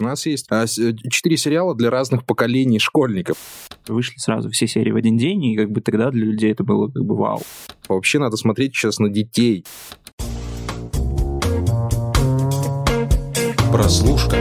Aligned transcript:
У 0.00 0.04
нас 0.04 0.26
есть 0.26 0.46
а, 0.50 0.64
четыре 0.68 1.36
сериала 1.36 1.74
для 1.74 1.90
разных 1.90 2.24
поколений 2.24 2.78
школьников. 2.78 3.36
Вышли 3.88 4.16
сразу 4.18 4.48
все 4.48 4.68
серии 4.68 4.92
в 4.92 4.96
один 4.96 5.16
день, 5.16 5.44
и 5.44 5.56
как 5.56 5.72
бы 5.72 5.80
тогда 5.80 6.12
для 6.12 6.24
людей 6.24 6.52
это 6.52 6.62
было 6.62 6.86
как 6.86 7.04
бы 7.04 7.16
вау. 7.16 7.40
Вообще 7.88 8.20
надо 8.20 8.36
смотреть 8.36 8.76
сейчас 8.76 9.00
на 9.00 9.08
детей. 9.08 9.64
Прослушка. 13.72 14.36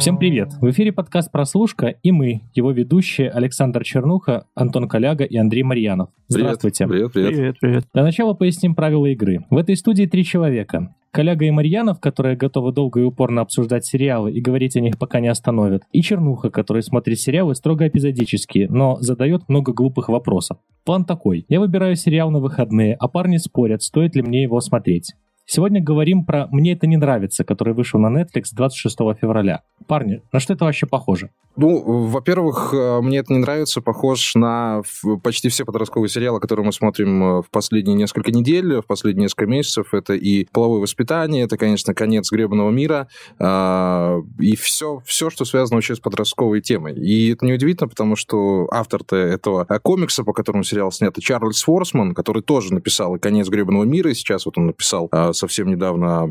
Всем 0.00 0.18
привет! 0.18 0.48
В 0.60 0.68
эфире 0.70 0.92
подкаст 0.92 1.30
«Прослушка» 1.30 1.86
и 2.02 2.10
мы, 2.10 2.42
его 2.54 2.72
ведущие 2.72 3.30
Александр 3.30 3.84
Чернуха, 3.84 4.46
Антон 4.56 4.88
Коляга 4.88 5.22
и 5.22 5.36
Андрей 5.36 5.62
Марьянов. 5.62 6.08
Здравствуйте. 6.26 6.88
Привет, 6.88 7.12
привет. 7.12 7.30
Привет, 7.30 7.56
привет. 7.60 7.84
Для 7.94 8.02
начала 8.02 8.34
поясним 8.34 8.74
правила 8.74 9.06
игры. 9.06 9.46
В 9.50 9.56
этой 9.56 9.76
студии 9.76 10.06
три 10.06 10.24
человека. 10.24 10.92
Коляга 11.10 11.44
и 11.46 11.50
Марьянов, 11.50 12.00
которые 12.00 12.36
готовы 12.36 12.72
долго 12.72 13.00
и 13.00 13.04
упорно 13.04 13.40
обсуждать 13.40 13.86
сериалы 13.86 14.32
и 14.32 14.40
говорить 14.40 14.76
о 14.76 14.80
них 14.80 14.98
пока 14.98 15.20
не 15.20 15.28
остановят. 15.28 15.84
И 15.92 16.02
Чернуха, 16.02 16.50
который 16.50 16.82
смотрит 16.82 17.18
сериалы 17.18 17.54
строго 17.54 17.88
эпизодически, 17.88 18.66
но 18.70 18.98
задает 19.00 19.48
много 19.48 19.72
глупых 19.72 20.08
вопросов. 20.08 20.58
План 20.84 21.04
такой. 21.04 21.44
Я 21.48 21.60
выбираю 21.60 21.96
сериал 21.96 22.30
на 22.30 22.38
выходные, 22.38 22.94
а 22.94 23.08
парни 23.08 23.38
спорят, 23.38 23.82
стоит 23.82 24.14
ли 24.14 24.22
мне 24.22 24.42
его 24.42 24.60
смотреть. 24.60 25.14
Сегодня 25.48 25.80
говорим 25.80 26.24
про 26.24 26.48
«Мне 26.50 26.72
это 26.72 26.88
не 26.88 26.96
нравится», 26.96 27.44
который 27.44 27.72
вышел 27.72 28.00
на 28.00 28.08
Netflix 28.08 28.46
26 28.52 28.96
февраля. 29.20 29.62
Парни, 29.86 30.20
на 30.32 30.40
что 30.40 30.54
это 30.54 30.64
вообще 30.64 30.86
похоже? 30.86 31.30
Ну, 31.56 32.06
во-первых, 32.08 32.74
э, 32.74 33.00
мне 33.00 33.18
это 33.18 33.32
не 33.32 33.38
нравится, 33.38 33.80
похож 33.80 34.34
на 34.34 34.82
почти 35.22 35.48
все 35.48 35.64
подростковые 35.64 36.10
сериалы, 36.10 36.38
которые 36.38 36.66
мы 36.66 36.72
смотрим 36.72 37.22
э, 37.22 37.42
в 37.42 37.50
последние 37.50 37.96
несколько 37.96 38.30
недель, 38.30 38.80
в 38.80 38.86
последние 38.86 39.24
несколько 39.24 39.46
месяцев. 39.46 39.94
Это 39.94 40.12
и 40.12 40.46
половое 40.52 40.80
воспитание, 40.80 41.44
это, 41.44 41.56
конечно, 41.56 41.94
конец 41.94 42.30
гребаного 42.30 42.70
мира, 42.70 43.08
а, 43.38 44.18
и 44.38 44.54
все, 44.54 45.00
все, 45.06 45.30
что 45.30 45.46
связано 45.46 45.76
вообще 45.76 45.94
с 45.94 46.00
подростковой 46.00 46.60
темой. 46.60 46.94
И 46.94 47.32
это 47.32 47.46
неудивительно, 47.46 47.88
потому 47.88 48.16
что 48.16 48.68
автор-то 48.70 49.16
этого 49.16 49.64
э, 49.66 49.78
комикса, 49.78 50.24
по 50.24 50.34
которому 50.34 50.62
сериал 50.62 50.92
снят, 50.92 51.16
Чарльз 51.18 51.62
Форсман, 51.62 52.14
который 52.14 52.42
тоже 52.42 52.74
написал 52.74 53.18
конец 53.18 53.48
гребаного 53.48 53.84
мира, 53.84 54.10
и 54.10 54.14
сейчас 54.14 54.44
вот 54.44 54.58
он 54.58 54.66
написал 54.66 55.08
а, 55.10 55.32
совсем 55.36 55.68
недавно 55.68 56.30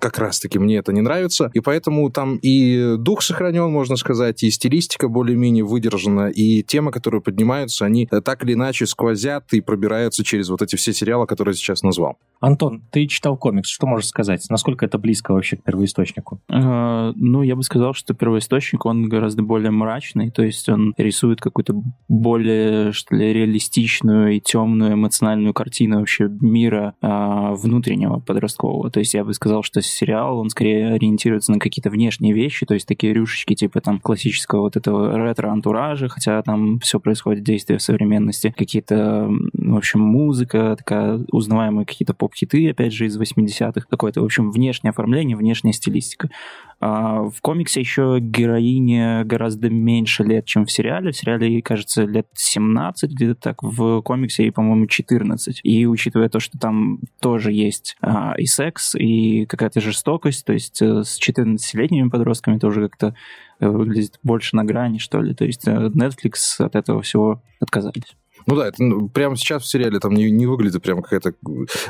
как 0.00 0.18
раз-таки 0.18 0.58
«Мне 0.58 0.76
это 0.76 0.92
не 0.92 1.00
нравится», 1.00 1.50
и 1.54 1.60
поэтому 1.60 2.10
там 2.10 2.36
и 2.36 2.96
дух 2.98 3.22
сохранен, 3.22 3.70
можно 3.70 3.96
сказать, 3.96 4.42
и 4.42 4.50
стилистика 4.50 5.08
более-менее 5.08 5.64
выдержана, 5.64 6.28
и 6.28 6.62
темы, 6.62 6.92
которые 6.92 7.20
поднимаются, 7.20 7.84
они 7.84 8.06
так 8.06 8.44
или 8.44 8.54
иначе 8.54 8.86
сквозят 8.86 9.52
и 9.52 9.60
пробираются 9.60 10.24
через 10.24 10.48
вот 10.48 10.62
эти 10.62 10.76
все 10.76 10.92
сериалы, 10.92 11.26
которые 11.26 11.52
я 11.52 11.56
сейчас 11.56 11.82
назвал. 11.82 12.18
Антон, 12.40 12.82
ты 12.90 13.06
читал 13.06 13.36
комикс, 13.36 13.68
что 13.70 13.86
можешь 13.86 14.08
сказать? 14.08 14.44
Насколько 14.50 14.84
это 14.84 14.98
близко 14.98 15.32
вообще 15.32 15.56
к 15.56 15.62
первоисточнику? 15.62 16.40
Э, 16.48 17.12
ну, 17.14 17.42
я 17.42 17.56
бы 17.56 17.62
сказал, 17.62 17.94
что 17.94 18.14
первоисточник, 18.14 18.84
он 18.84 19.08
гораздо 19.08 19.42
более 19.42 19.70
мрачный, 19.70 20.30
то 20.30 20.42
есть 20.42 20.68
он 20.68 20.92
рисует 20.96 21.40
какую-то 21.40 21.74
более, 22.08 22.92
что 22.92 23.16
ли, 23.16 23.32
реалистичную 23.32 24.36
и 24.36 24.40
темную 24.40 24.94
эмоциональную 24.94 25.54
картину 25.54 26.00
вообще 26.00 26.28
мира 26.28 26.94
э, 27.00 27.54
внутреннего 27.54 28.20
подросткового. 28.46 28.90
То 28.90 29.00
есть 29.00 29.14
я 29.14 29.24
бы 29.24 29.34
сказал, 29.34 29.62
что 29.62 29.82
сериал, 29.82 30.38
он 30.38 30.50
скорее 30.50 30.94
ориентируется 30.94 31.52
на 31.52 31.58
какие-то 31.58 31.90
внешние 31.90 32.32
вещи, 32.32 32.66
то 32.66 32.74
есть 32.74 32.86
такие 32.86 33.12
рюшечки 33.12 33.54
типа 33.54 33.80
там 33.80 34.00
классического 34.00 34.62
вот 34.62 34.76
этого 34.76 35.16
ретро-антуража, 35.16 36.08
хотя 36.08 36.42
там 36.42 36.78
все 36.80 37.00
происходит 37.00 37.42
действие 37.42 37.78
в 37.78 37.82
современности, 37.82 38.54
какие-то, 38.56 39.28
в 39.52 39.76
общем, 39.76 40.00
музыка, 40.00 40.76
такая 40.78 41.20
узнаваемые 41.32 41.86
какие-то 41.86 42.14
поп-хиты, 42.14 42.70
опять 42.70 42.92
же, 42.92 43.06
из 43.06 43.18
80-х, 43.20 43.86
какое-то, 43.88 44.20
в 44.20 44.24
общем, 44.24 44.50
внешнее 44.50 44.90
оформление, 44.90 45.36
внешняя 45.36 45.72
стилистика. 45.72 46.30
А 46.78 47.22
в 47.22 47.40
комиксе 47.40 47.80
еще 47.80 48.18
героине 48.20 49.24
гораздо 49.24 49.70
меньше 49.70 50.24
лет, 50.24 50.44
чем 50.44 50.66
в 50.66 50.70
сериале. 50.70 51.10
В 51.10 51.16
сериале 51.16 51.50
ей, 51.50 51.62
кажется, 51.62 52.04
лет 52.04 52.26
17, 52.34 53.10
где-то 53.12 53.34
так. 53.34 53.62
В 53.62 54.02
комиксе 54.02 54.44
ей, 54.44 54.50
по-моему, 54.50 54.86
14. 54.86 55.60
И 55.62 55.86
учитывая 55.86 56.28
то, 56.28 56.38
что 56.38 56.58
там 56.58 57.00
тоже 57.20 57.52
есть 57.52 57.96
а, 58.02 58.34
и 58.36 58.44
секс, 58.44 58.94
и 58.94 59.46
какая-то 59.46 59.80
жестокость, 59.80 60.44
то 60.44 60.52
есть 60.52 60.82
э, 60.82 61.02
с 61.02 61.18
14-летними 61.18 62.10
подростками 62.10 62.58
тоже 62.58 62.82
как-то 62.88 63.14
э, 63.58 63.68
выглядит 63.68 64.18
больше 64.22 64.54
на 64.56 64.64
грани, 64.64 64.98
что 64.98 65.22
ли. 65.22 65.34
То 65.34 65.46
есть 65.46 65.66
э, 65.66 65.72
Netflix 65.72 66.58
от 66.58 66.76
этого 66.76 67.00
всего 67.00 67.42
отказались. 67.58 68.16
Ну 68.46 68.56
да, 68.56 68.68
это 68.68 68.82
ну, 68.82 69.08
прямо 69.08 69.36
сейчас 69.36 69.64
в 69.64 69.66
сериале 69.66 69.98
там 69.98 70.14
не, 70.14 70.30
не 70.30 70.46
выглядит 70.46 70.82
прям 70.82 71.02
какая-то... 71.02 71.34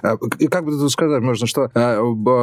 А, 0.03 0.17
как 0.17 0.65
бы 0.65 0.73
тут 0.73 0.91
сказать 0.91 1.23
можно, 1.23 1.47
что 1.47 1.71
а, 1.75 2.01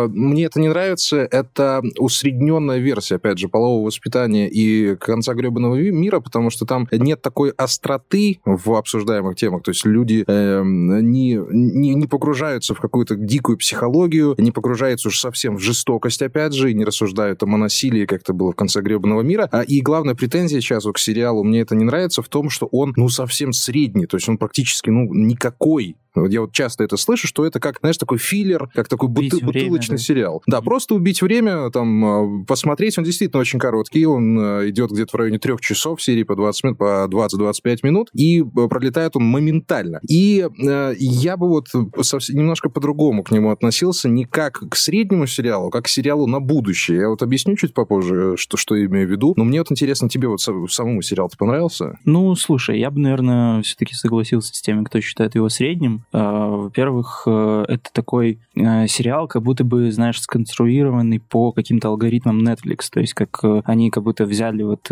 мне 0.07 0.45
это 0.45 0.59
не 0.59 0.69
нравится, 0.69 1.17
это 1.17 1.81
усредненная 1.97 2.77
версия, 2.77 3.15
опять 3.15 3.39
же, 3.39 3.47
полового 3.47 3.87
воспитания 3.87 4.47
и 4.49 4.95
конца 4.95 5.33
гребаного 5.33 5.75
мира, 5.75 6.19
потому 6.19 6.49
что 6.49 6.65
там 6.65 6.87
нет 6.91 7.21
такой 7.21 7.49
остроты 7.51 8.39
в 8.45 8.73
обсуждаемых 8.73 9.35
темах, 9.35 9.63
то 9.63 9.71
есть 9.71 9.85
люди 9.85 10.23
э, 10.27 10.61
не, 10.63 11.39
не, 11.51 11.95
не 11.95 12.07
погружаются 12.07 12.75
в 12.75 12.79
какую-то 12.79 13.15
дикую 13.15 13.57
психологию, 13.57 14.35
не 14.37 14.51
погружаются 14.51 15.07
уж 15.07 15.19
совсем 15.19 15.57
в 15.57 15.59
жестокость, 15.59 16.21
опять 16.21 16.53
же, 16.53 16.71
и 16.71 16.73
не 16.73 16.85
рассуждают 16.85 17.39
там 17.39 17.55
о 17.55 17.57
насилии, 17.57 18.05
как 18.05 18.21
это 18.21 18.33
было 18.33 18.51
в 18.51 18.55
конце 18.55 18.81
гребаного 18.81 19.21
мира. 19.21 19.49
А, 19.51 19.61
и 19.61 19.81
главная 19.81 20.15
претензия 20.15 20.61
сейчас 20.61 20.85
вот 20.85 20.95
к 20.95 20.99
сериалу 20.99 21.43
«Мне 21.43 21.61
это 21.61 21.75
не 21.75 21.83
нравится» 21.83 22.21
в 22.21 22.29
том, 22.29 22.49
что 22.49 22.67
он, 22.71 22.93
ну, 22.95 23.09
совсем 23.09 23.53
средний 23.53 24.02
то 24.05 24.17
есть 24.17 24.27
он 24.29 24.37
практически, 24.37 24.89
ну, 24.89 25.13
никакой 25.13 25.95
я 26.15 26.41
вот 26.41 26.51
часто 26.51 26.83
это 26.83 26.97
слышу, 26.97 27.27
что 27.27 27.45
это 27.45 27.59
как, 27.59 27.79
знаешь, 27.79 27.97
такой 27.97 28.17
филлер, 28.17 28.69
как 28.73 28.87
такой 28.87 29.09
бут- 29.09 29.41
бутылочный 29.41 29.97
да? 29.97 30.03
сериал. 30.03 30.43
Да, 30.47 30.61
просто 30.61 30.95
убить 30.95 31.21
время, 31.21 31.69
там, 31.71 32.05
а, 32.05 32.45
посмотреть, 32.45 32.97
он 32.97 33.03
действительно 33.03 33.41
очень 33.41 33.59
короткий, 33.59 34.05
он 34.05 34.37
а, 34.39 34.69
идет 34.69 34.91
где-то 34.91 35.11
в 35.11 35.15
районе 35.15 35.39
трех 35.39 35.61
часов, 35.61 36.01
серии 36.01 36.23
по 36.23 36.35
20 36.35 36.63
минут, 36.63 36.77
по 36.77 37.07
20-25 37.09 37.77
минут, 37.83 38.09
и 38.13 38.41
а, 38.41 38.67
пролетает 38.67 39.15
он 39.15 39.23
моментально. 39.23 39.99
И 40.07 40.47
э, 40.65 40.93
я 40.97 41.37
бы 41.37 41.47
вот 41.47 41.67
совсем, 42.01 42.37
немножко 42.37 42.69
по-другому 42.69 43.23
к 43.23 43.31
нему 43.31 43.51
относился, 43.51 44.09
не 44.09 44.25
как 44.25 44.63
к 44.69 44.75
среднему 44.75 45.27
сериалу, 45.27 45.69
как 45.69 45.85
к 45.85 45.87
сериалу 45.87 46.27
на 46.27 46.39
будущее. 46.39 46.99
Я 46.99 47.09
вот 47.09 47.21
объясню 47.23 47.55
чуть 47.55 47.73
попозже, 47.73 48.35
что, 48.37 48.57
что 48.57 48.75
я 48.75 48.85
имею 48.85 49.07
в 49.07 49.11
виду, 49.11 49.33
но 49.35 49.43
мне 49.43 49.59
вот 49.59 49.71
интересно, 49.71 50.09
тебе 50.09 50.27
вот 50.27 50.41
самому 50.41 51.01
сериал-то 51.01 51.37
понравился? 51.37 51.97
Ну, 52.05 52.35
слушай, 52.35 52.79
я 52.79 52.91
бы, 52.91 52.99
наверное, 52.99 53.61
все-таки 53.63 53.92
согласился 53.95 54.53
с 54.53 54.61
теми, 54.61 54.83
кто 54.83 55.01
считает 55.01 55.35
его 55.35 55.49
средним, 55.49 56.03
Э, 56.13 56.47
во-первых, 56.49 57.23
э, 57.25 57.65
это 57.67 57.89
такой 57.91 58.39
э, 58.55 58.87
сериал, 58.87 59.27
как 59.27 59.41
будто 59.41 59.63
бы, 59.63 59.91
знаешь, 59.91 60.21
сконструированный 60.21 61.19
по 61.19 61.51
каким-то 61.51 61.89
алгоритмам 61.89 62.39
Netflix. 62.39 62.89
То 62.91 62.99
есть 62.99 63.13
как 63.13 63.41
они 63.65 63.89
как 63.89 64.03
будто 64.03 64.25
взяли 64.25 64.63
вот 64.63 64.89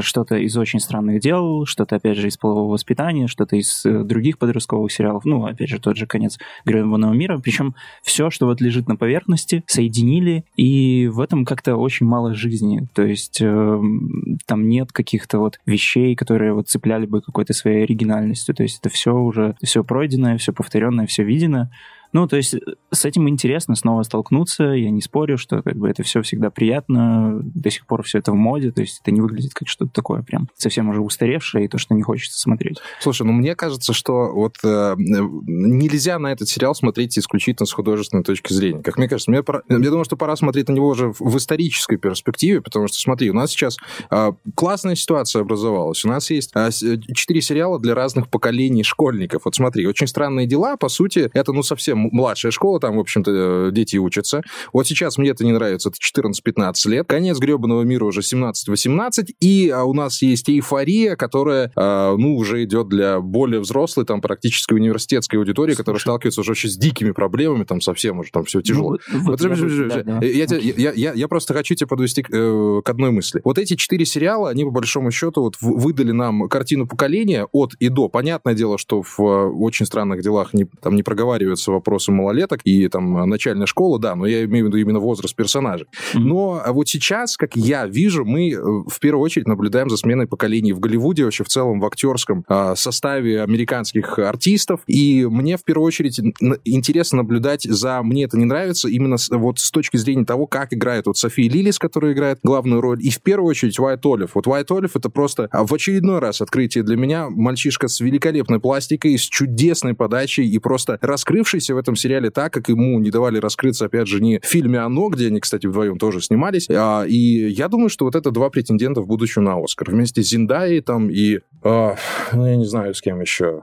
что-то 0.00 0.36
из 0.36 0.56
очень 0.56 0.80
странных 0.80 1.20
дел, 1.20 1.66
что-то, 1.66 1.96
опять 1.96 2.16
же, 2.16 2.28
из 2.28 2.36
полового 2.36 2.72
воспитания, 2.72 3.26
что-то 3.26 3.56
из 3.56 3.82
других 3.84 4.38
подростковых 4.38 4.90
сериалов. 4.92 5.24
Ну, 5.24 5.44
опять 5.44 5.68
же, 5.68 5.78
тот 5.78 5.96
же 5.96 6.06
конец 6.06 6.38
гребаного 6.64 7.12
мира. 7.12 7.38
Причем 7.38 7.74
все, 8.02 8.30
что 8.30 8.46
вот 8.46 8.60
лежит 8.60 8.88
на 8.88 8.96
поверхности, 8.96 9.64
соединили, 9.66 10.44
и 10.56 11.08
в 11.08 11.20
этом 11.20 11.44
как-то 11.44 11.76
очень 11.76 12.06
мало 12.06 12.34
жизни. 12.34 12.86
То 12.94 13.02
есть 13.02 13.38
там 13.38 14.68
нет 14.68 14.92
каких-то 14.92 15.38
вот 15.38 15.60
вещей, 15.66 16.14
которые 16.14 16.52
вот 16.52 16.68
цепляли 16.68 17.06
бы 17.06 17.20
какой-то 17.20 17.52
своей 17.52 17.84
оригинальностью. 18.32 18.54
То 18.54 18.62
есть 18.62 18.78
это 18.80 18.88
все 18.88 19.14
уже, 19.14 19.56
все 19.62 19.84
пройденное, 19.84 20.38
все 20.38 20.52
повторенное, 20.52 21.06
все 21.06 21.22
видено. 21.22 21.70
Ну, 22.12 22.26
то 22.26 22.36
есть 22.36 22.54
э, 22.54 22.58
с 22.90 23.04
этим 23.04 23.28
интересно 23.28 23.74
снова 23.74 24.02
столкнуться, 24.02 24.64
я 24.64 24.90
не 24.90 25.00
спорю, 25.00 25.38
что 25.38 25.62
как 25.62 25.76
бы 25.76 25.88
это 25.88 26.02
все 26.02 26.22
всегда 26.22 26.50
приятно, 26.50 27.40
до 27.42 27.70
сих 27.70 27.86
пор 27.86 28.02
все 28.02 28.18
это 28.18 28.32
в 28.32 28.36
моде, 28.36 28.70
то 28.70 28.82
есть 28.82 29.00
это 29.02 29.10
не 29.10 29.20
выглядит 29.20 29.54
как 29.54 29.68
что-то 29.68 29.92
такое 29.92 30.22
прям 30.22 30.48
совсем 30.56 30.88
уже 30.90 31.00
устаревшее 31.00 31.64
и 31.64 31.68
то, 31.68 31.78
что 31.78 31.94
не 31.94 32.02
хочется 32.02 32.38
смотреть. 32.38 32.78
Слушай, 33.00 33.26
ну 33.26 33.32
мне 33.32 33.54
кажется, 33.56 33.92
что 33.92 34.32
вот 34.32 34.56
э, 34.64 34.94
нельзя 34.98 36.18
на 36.18 36.32
этот 36.32 36.48
сериал 36.48 36.74
смотреть 36.74 37.18
исключительно 37.18 37.66
с 37.66 37.72
художественной 37.72 38.24
точки 38.24 38.52
зрения. 38.52 38.82
Как 38.82 38.98
мне 38.98 39.08
кажется, 39.08 39.30
мне 39.30 39.42
пора, 39.42 39.62
я 39.68 39.78
думаю, 39.78 40.04
что 40.04 40.16
пора 40.16 40.36
смотреть 40.36 40.68
на 40.68 40.72
него 40.72 40.88
уже 40.88 41.12
в 41.18 41.36
исторической 41.36 41.96
перспективе, 41.96 42.60
потому 42.60 42.88
что, 42.88 42.98
смотри, 42.98 43.30
у 43.30 43.34
нас 43.34 43.50
сейчас 43.50 43.78
э, 44.10 44.32
классная 44.54 44.94
ситуация 44.94 45.42
образовалась. 45.42 46.04
У 46.04 46.08
нас 46.08 46.30
есть 46.30 46.52
э, 46.54 46.70
четыре 47.14 47.40
э, 47.40 47.42
сериала 47.42 47.78
для 47.78 47.94
разных 47.94 48.28
поколений 48.28 48.82
школьников. 48.82 49.42
Вот 49.44 49.54
смотри, 49.54 49.86
очень 49.86 50.06
странные 50.06 50.46
дела, 50.46 50.76
по 50.76 50.88
сути, 50.88 51.30
это 51.32 51.52
ну 51.52 51.62
совсем 51.62 52.01
младшая 52.10 52.52
школа, 52.52 52.80
там, 52.80 52.96
в 52.96 53.00
общем-то, 53.00 53.30
э, 53.30 53.70
дети 53.72 53.96
учатся. 53.96 54.42
Вот 54.72 54.86
сейчас 54.86 55.18
мне 55.18 55.30
это 55.30 55.44
не 55.44 55.52
нравится, 55.52 55.90
это 55.90 55.98
14-15 55.98 56.88
лет. 56.88 57.06
Конец 57.08 57.38
гребаного 57.38 57.82
мира 57.82 58.04
уже 58.04 58.20
17-18, 58.20 59.34
и 59.40 59.70
а, 59.70 59.84
у 59.84 59.94
нас 59.94 60.22
есть 60.22 60.48
эйфория, 60.48 61.16
которая, 61.16 61.72
а, 61.76 62.16
ну, 62.16 62.36
уже 62.36 62.64
идет 62.64 62.88
для 62.88 63.20
более 63.20 63.60
взрослой, 63.60 64.04
там, 64.04 64.20
практически 64.20 64.74
университетской 64.74 65.38
аудитории, 65.38 65.72
Слушай. 65.72 65.78
которая 65.78 66.00
сталкивается 66.00 66.40
уже 66.40 66.52
очень 66.52 66.70
с 66.70 66.76
дикими 66.76 67.10
проблемами, 67.12 67.64
там, 67.64 67.80
совсем 67.80 68.18
уже 68.18 68.30
там 68.32 68.44
все 68.44 68.60
тяжело. 68.62 68.98
Ну, 69.12 69.20
вот, 69.20 69.40
вот, 69.40 69.58
я, 69.58 69.86
да, 69.88 70.02
да. 70.02 70.26
Я, 70.26 70.44
я, 70.44 70.92
я, 70.92 71.12
я 71.12 71.28
просто 71.28 71.54
хочу 71.54 71.74
тебя 71.74 71.86
подвести 71.86 72.22
к, 72.22 72.30
э, 72.32 72.82
к 72.84 72.88
одной 72.88 73.10
мысли. 73.10 73.40
Вот 73.44 73.58
эти 73.58 73.76
четыре 73.76 74.04
сериала, 74.04 74.50
они, 74.50 74.64
по 74.64 74.70
большому 74.70 75.10
счету, 75.10 75.42
вот 75.42 75.56
выдали 75.60 76.12
нам 76.12 76.48
картину 76.48 76.86
поколения 76.86 77.46
от 77.52 77.74
и 77.74 77.88
до. 77.88 78.08
Понятное 78.08 78.54
дело, 78.54 78.78
что 78.78 79.02
в 79.02 79.20
э, 79.20 79.50
очень 79.50 79.86
странных 79.86 80.22
делах 80.22 80.54
не, 80.54 80.64
там 80.64 80.96
не 80.96 81.02
проговаривается 81.02 81.72
вопрос 81.72 81.91
вопросы 81.92 82.10
малолеток 82.10 82.60
и 82.64 82.88
там 82.88 83.28
начальная 83.28 83.66
школа, 83.66 83.98
да, 83.98 84.14
но 84.14 84.26
я 84.26 84.44
имею 84.44 84.64
в 84.64 84.68
виду 84.68 84.78
именно 84.78 84.98
возраст 84.98 85.36
персонажей. 85.36 85.86
Mm-hmm. 86.14 86.20
Но 86.20 86.62
вот 86.68 86.88
сейчас, 86.88 87.36
как 87.36 87.54
я 87.54 87.86
вижу, 87.86 88.24
мы 88.24 88.50
э, 88.50 88.56
в 88.56 88.98
первую 88.98 89.22
очередь 89.22 89.46
наблюдаем 89.46 89.90
за 89.90 89.98
сменой 89.98 90.26
поколений 90.26 90.72
в 90.72 90.80
Голливуде, 90.80 91.24
вообще 91.24 91.44
в 91.44 91.48
целом 91.48 91.80
в 91.80 91.84
актерском 91.84 92.44
э, 92.48 92.74
составе 92.76 93.42
американских 93.42 94.18
артистов, 94.18 94.80
и 94.86 95.26
мне 95.26 95.58
в 95.58 95.64
первую 95.64 95.86
очередь 95.86 96.18
интересно 96.64 97.18
наблюдать 97.18 97.64
за, 97.64 98.02
мне 98.02 98.24
это 98.24 98.38
не 98.38 98.46
нравится, 98.46 98.88
именно 98.88 99.18
с, 99.18 99.28
вот 99.28 99.58
с 99.58 99.70
точки 99.70 99.98
зрения 99.98 100.24
того, 100.24 100.46
как 100.46 100.72
играет 100.72 101.06
вот 101.06 101.18
София 101.18 101.50
Лилис, 101.50 101.78
которая 101.78 102.12
играет 102.12 102.38
главную 102.42 102.80
роль, 102.80 102.98
и 103.02 103.10
в 103.10 103.20
первую 103.20 103.50
очередь 103.50 103.78
Уайт 103.78 104.04
Олив. 104.06 104.34
Вот 104.34 104.46
Уайт 104.46 104.70
Олив 104.70 104.96
это 104.96 105.10
просто 105.10 105.48
а, 105.50 105.66
в 105.66 105.74
очередной 105.74 106.20
раз 106.20 106.40
открытие 106.40 106.84
для 106.84 106.96
меня. 106.96 107.28
Мальчишка 107.28 107.88
с 107.88 108.00
великолепной 108.00 108.60
пластикой, 108.60 109.18
с 109.18 109.22
чудесной 109.22 109.94
подачей 109.94 110.48
и 110.48 110.58
просто 110.58 110.98
раскрывшийся 111.02 111.74
в 111.74 111.78
этом 111.82 111.96
сериале 111.96 112.30
так, 112.30 112.52
как 112.52 112.68
ему 112.68 112.98
не 112.98 113.10
давали 113.10 113.38
раскрыться, 113.38 113.86
опять 113.86 114.08
же, 114.08 114.20
не 114.20 114.38
в 114.40 114.46
фильме 114.46 114.78
«Оно», 114.78 115.08
где 115.08 115.26
они, 115.26 115.40
кстати, 115.40 115.66
вдвоем 115.66 115.98
тоже 115.98 116.20
снимались. 116.20 116.68
А, 116.70 117.04
и 117.04 117.16
я 117.16 117.68
думаю, 117.68 117.90
что 117.90 118.04
вот 118.06 118.14
это 118.14 118.30
два 118.30 118.48
претендента 118.48 119.00
в 119.00 119.06
будущем 119.06 119.44
на 119.44 119.62
Оскар. 119.62 119.90
Вместе 119.90 120.22
с 120.22 120.28
Зиндаей 120.28 120.80
там 120.80 121.10
и... 121.10 121.40
А, 121.62 121.96
ну, 122.32 122.46
я 122.46 122.56
не 122.56 122.64
знаю, 122.64 122.94
с 122.94 123.00
кем 123.00 123.20
еще. 123.20 123.62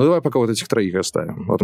Ну, 0.00 0.06
давай 0.06 0.22
пока 0.22 0.38
вот 0.38 0.48
этих 0.48 0.66
троих 0.66 0.94
оставим. 0.94 1.44
Вот, 1.46 1.60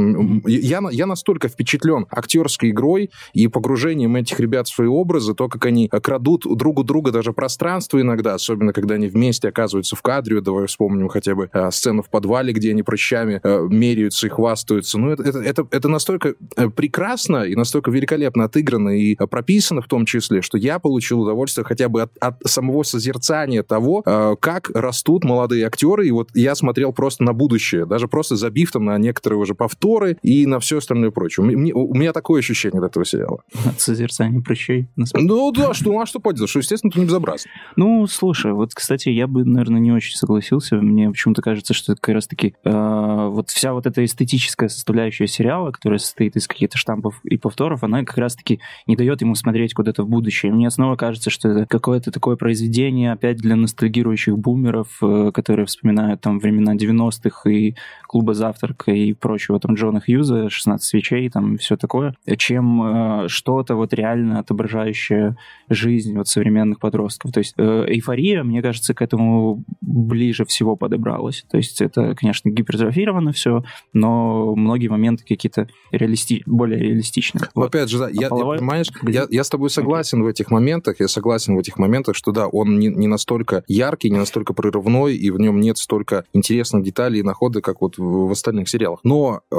я, 0.46 0.82
я 0.90 1.06
настолько 1.06 1.48
впечатлен 1.48 2.06
актерской 2.10 2.68
игрой 2.68 3.10
и 3.32 3.48
погружением 3.48 4.14
этих 4.16 4.38
ребят 4.40 4.68
в 4.68 4.74
свои 4.74 4.88
образы, 4.88 5.34
то, 5.34 5.48
как 5.48 5.64
они 5.64 5.88
крадут 5.88 6.42
друг 6.44 6.80
у 6.80 6.82
друга 6.82 7.12
даже 7.12 7.32
пространство 7.32 7.98
иногда, 7.98 8.34
особенно 8.34 8.74
когда 8.74 8.96
они 8.96 9.06
вместе 9.06 9.48
оказываются 9.48 9.96
в 9.96 10.02
кадре. 10.02 10.42
Давай 10.42 10.66
вспомним 10.66 11.08
хотя 11.08 11.34
бы 11.34 11.48
а, 11.50 11.70
сцену 11.70 12.02
в 12.02 12.10
подвале, 12.10 12.52
где 12.52 12.72
они 12.72 12.82
прыщами 12.82 13.40
а, 13.42 13.66
меряются 13.68 14.26
и 14.26 14.30
хвастаются. 14.30 14.98
Ну, 14.98 15.12
это, 15.12 15.22
это, 15.22 15.38
это, 15.38 15.66
это 15.70 15.88
настолько 15.88 16.34
э, 16.56 16.68
прекрасно 16.68 17.44
и 17.44 17.54
настолько 17.54 17.90
великолепно 17.90 18.44
отыграно 18.44 18.90
и 18.90 19.14
прописано 19.14 19.80
в 19.80 19.86
том 19.86 20.04
числе, 20.04 20.42
что 20.42 20.58
я 20.58 20.78
получил 20.78 21.22
удовольствие 21.22 21.64
хотя 21.64 21.88
бы 21.88 22.02
от, 22.02 22.12
от 22.20 22.36
самого 22.44 22.82
созерцания 22.82 23.62
того, 23.62 24.02
а, 24.04 24.36
как 24.36 24.68
растут 24.74 25.24
молодые 25.24 25.66
актеры. 25.66 26.06
И 26.06 26.10
вот 26.10 26.28
я 26.34 26.54
смотрел 26.54 26.92
просто 26.92 27.24
на 27.24 27.32
будущее, 27.32 27.86
даже 27.86 28.08
просто 28.08 28.25
просто 28.26 28.36
забив 28.36 28.72
там 28.72 28.84
на 28.84 28.98
некоторые 28.98 29.38
уже 29.38 29.54
повторы 29.54 30.18
и 30.22 30.46
на 30.46 30.58
все 30.58 30.78
остальное 30.78 31.10
прочее. 31.10 31.46
Мне, 31.46 31.72
у 31.72 31.94
меня 31.94 32.12
такое 32.12 32.40
ощущение 32.40 32.80
от 32.80 32.90
этого 32.90 33.04
сериала. 33.04 33.42
От 33.64 33.80
созерцания 33.80 34.40
прыщей. 34.40 34.88
Ну 34.96 35.52
да, 35.52 35.74
что, 35.74 35.98
а 36.00 36.06
что 36.06 36.18
поделать, 36.18 36.50
что, 36.50 36.58
естественно, 36.58 36.90
это 36.90 36.98
не 36.98 37.06
безобразно. 37.06 37.50
Ну, 37.76 38.06
слушай, 38.08 38.52
вот, 38.52 38.74
кстати, 38.74 39.10
я 39.10 39.28
бы, 39.28 39.44
наверное, 39.44 39.80
не 39.80 39.92
очень 39.92 40.16
согласился. 40.16 40.76
Мне 40.76 41.08
почему-то 41.08 41.40
кажется, 41.40 41.72
что 41.72 41.92
это 41.92 42.00
как 42.00 42.14
раз-таки 42.14 42.54
э, 42.64 43.28
вот 43.30 43.50
вся 43.50 43.72
вот 43.72 43.86
эта 43.86 44.04
эстетическая 44.04 44.68
составляющая 44.68 45.28
сериала, 45.28 45.70
которая 45.70 45.98
состоит 45.98 46.34
из 46.36 46.48
каких-то 46.48 46.78
штампов 46.78 47.20
и 47.22 47.36
повторов, 47.36 47.84
она 47.84 48.04
как 48.04 48.18
раз-таки 48.18 48.60
не 48.88 48.96
дает 48.96 49.20
ему 49.20 49.36
смотреть 49.36 49.72
куда-то 49.74 50.02
в 50.02 50.08
будущее. 50.08 50.52
Мне 50.52 50.70
снова 50.70 50.96
кажется, 50.96 51.30
что 51.30 51.48
это 51.48 51.66
какое-то 51.66 52.10
такое 52.10 52.36
произведение 52.36 53.12
опять 53.12 53.36
для 53.36 53.54
ностальгирующих 53.54 54.36
бумеров, 54.36 54.98
э, 55.00 55.30
которые 55.32 55.66
вспоминают 55.66 56.20
там 56.20 56.40
времена 56.40 56.74
90-х 56.74 57.48
и 57.48 57.76
клуба 58.06 58.34
«Завтрак» 58.34 58.84
и 58.88 59.12
прочего, 59.12 59.60
там, 59.60 59.74
Джона 59.74 60.00
Хьюза, 60.00 60.46
«16 60.46 60.78
свечей», 60.78 61.28
там, 61.30 61.58
все 61.58 61.76
такое, 61.76 62.14
чем 62.36 63.24
э, 63.24 63.28
что-то 63.28 63.74
вот 63.74 63.92
реально 63.92 64.38
отображающее 64.38 65.36
жизнь 65.68 66.16
вот 66.16 66.28
современных 66.28 66.80
подростков. 66.80 67.32
То 67.32 67.38
есть 67.38 67.54
э, 67.56 67.84
эйфория, 67.88 68.42
мне 68.42 68.62
кажется, 68.62 68.94
к 68.94 69.02
этому 69.02 69.64
ближе 69.80 70.44
всего 70.44 70.76
подобралась. 70.76 71.44
То 71.50 71.56
есть 71.56 71.80
это, 71.80 72.14
конечно, 72.14 72.48
гипертрофировано 72.48 73.32
все, 73.32 73.64
но 73.92 74.54
многие 74.54 74.88
моменты 74.88 75.24
какие-то 75.26 75.68
реалисти... 75.90 76.42
более 76.46 76.78
реалистичные. 76.78 77.48
Вот. 77.54 77.66
Опять 77.66 77.90
же, 77.90 77.98
да, 77.98 78.06
а 78.06 78.10
я, 78.10 78.28
половой... 78.28 78.58
понимаешь, 78.58 78.86
я, 79.02 79.26
я 79.30 79.44
с 79.44 79.48
тобой 79.48 79.70
согласен 79.70 80.20
okay. 80.20 80.24
в 80.24 80.26
этих 80.28 80.50
моментах, 80.50 81.00
я 81.00 81.08
согласен 81.08 81.56
в 81.56 81.58
этих 81.58 81.78
моментах, 81.78 82.16
что 82.16 82.32
да, 82.32 82.46
он 82.46 82.78
не, 82.78 82.88
не 82.88 83.06
настолько 83.06 83.64
яркий, 83.66 84.10
не 84.10 84.18
настолько 84.18 84.54
прорывной, 84.54 85.16
и 85.16 85.30
в 85.30 85.38
нем 85.38 85.60
нет 85.60 85.78
столько 85.78 86.24
интересных 86.32 86.82
деталей 86.82 87.20
и 87.20 87.22
находок, 87.22 87.64
как 87.64 87.80
вот 87.80 87.95
в 87.96 88.30
остальных 88.30 88.68
сериалах. 88.68 89.00
Но 89.04 89.40
э, 89.50 89.56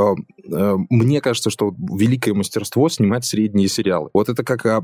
э, 0.52 0.78
мне 0.90 1.22
кажется, 1.22 1.50
что 1.50 1.74
великое 1.78 2.34
мастерство 2.34 2.90
снимать 2.90 3.26
средние 3.26 3.68
сериалы. 3.68 4.10
Вот 4.14 4.30
это 4.30 4.44
как 4.44 4.66
э, 4.66 4.82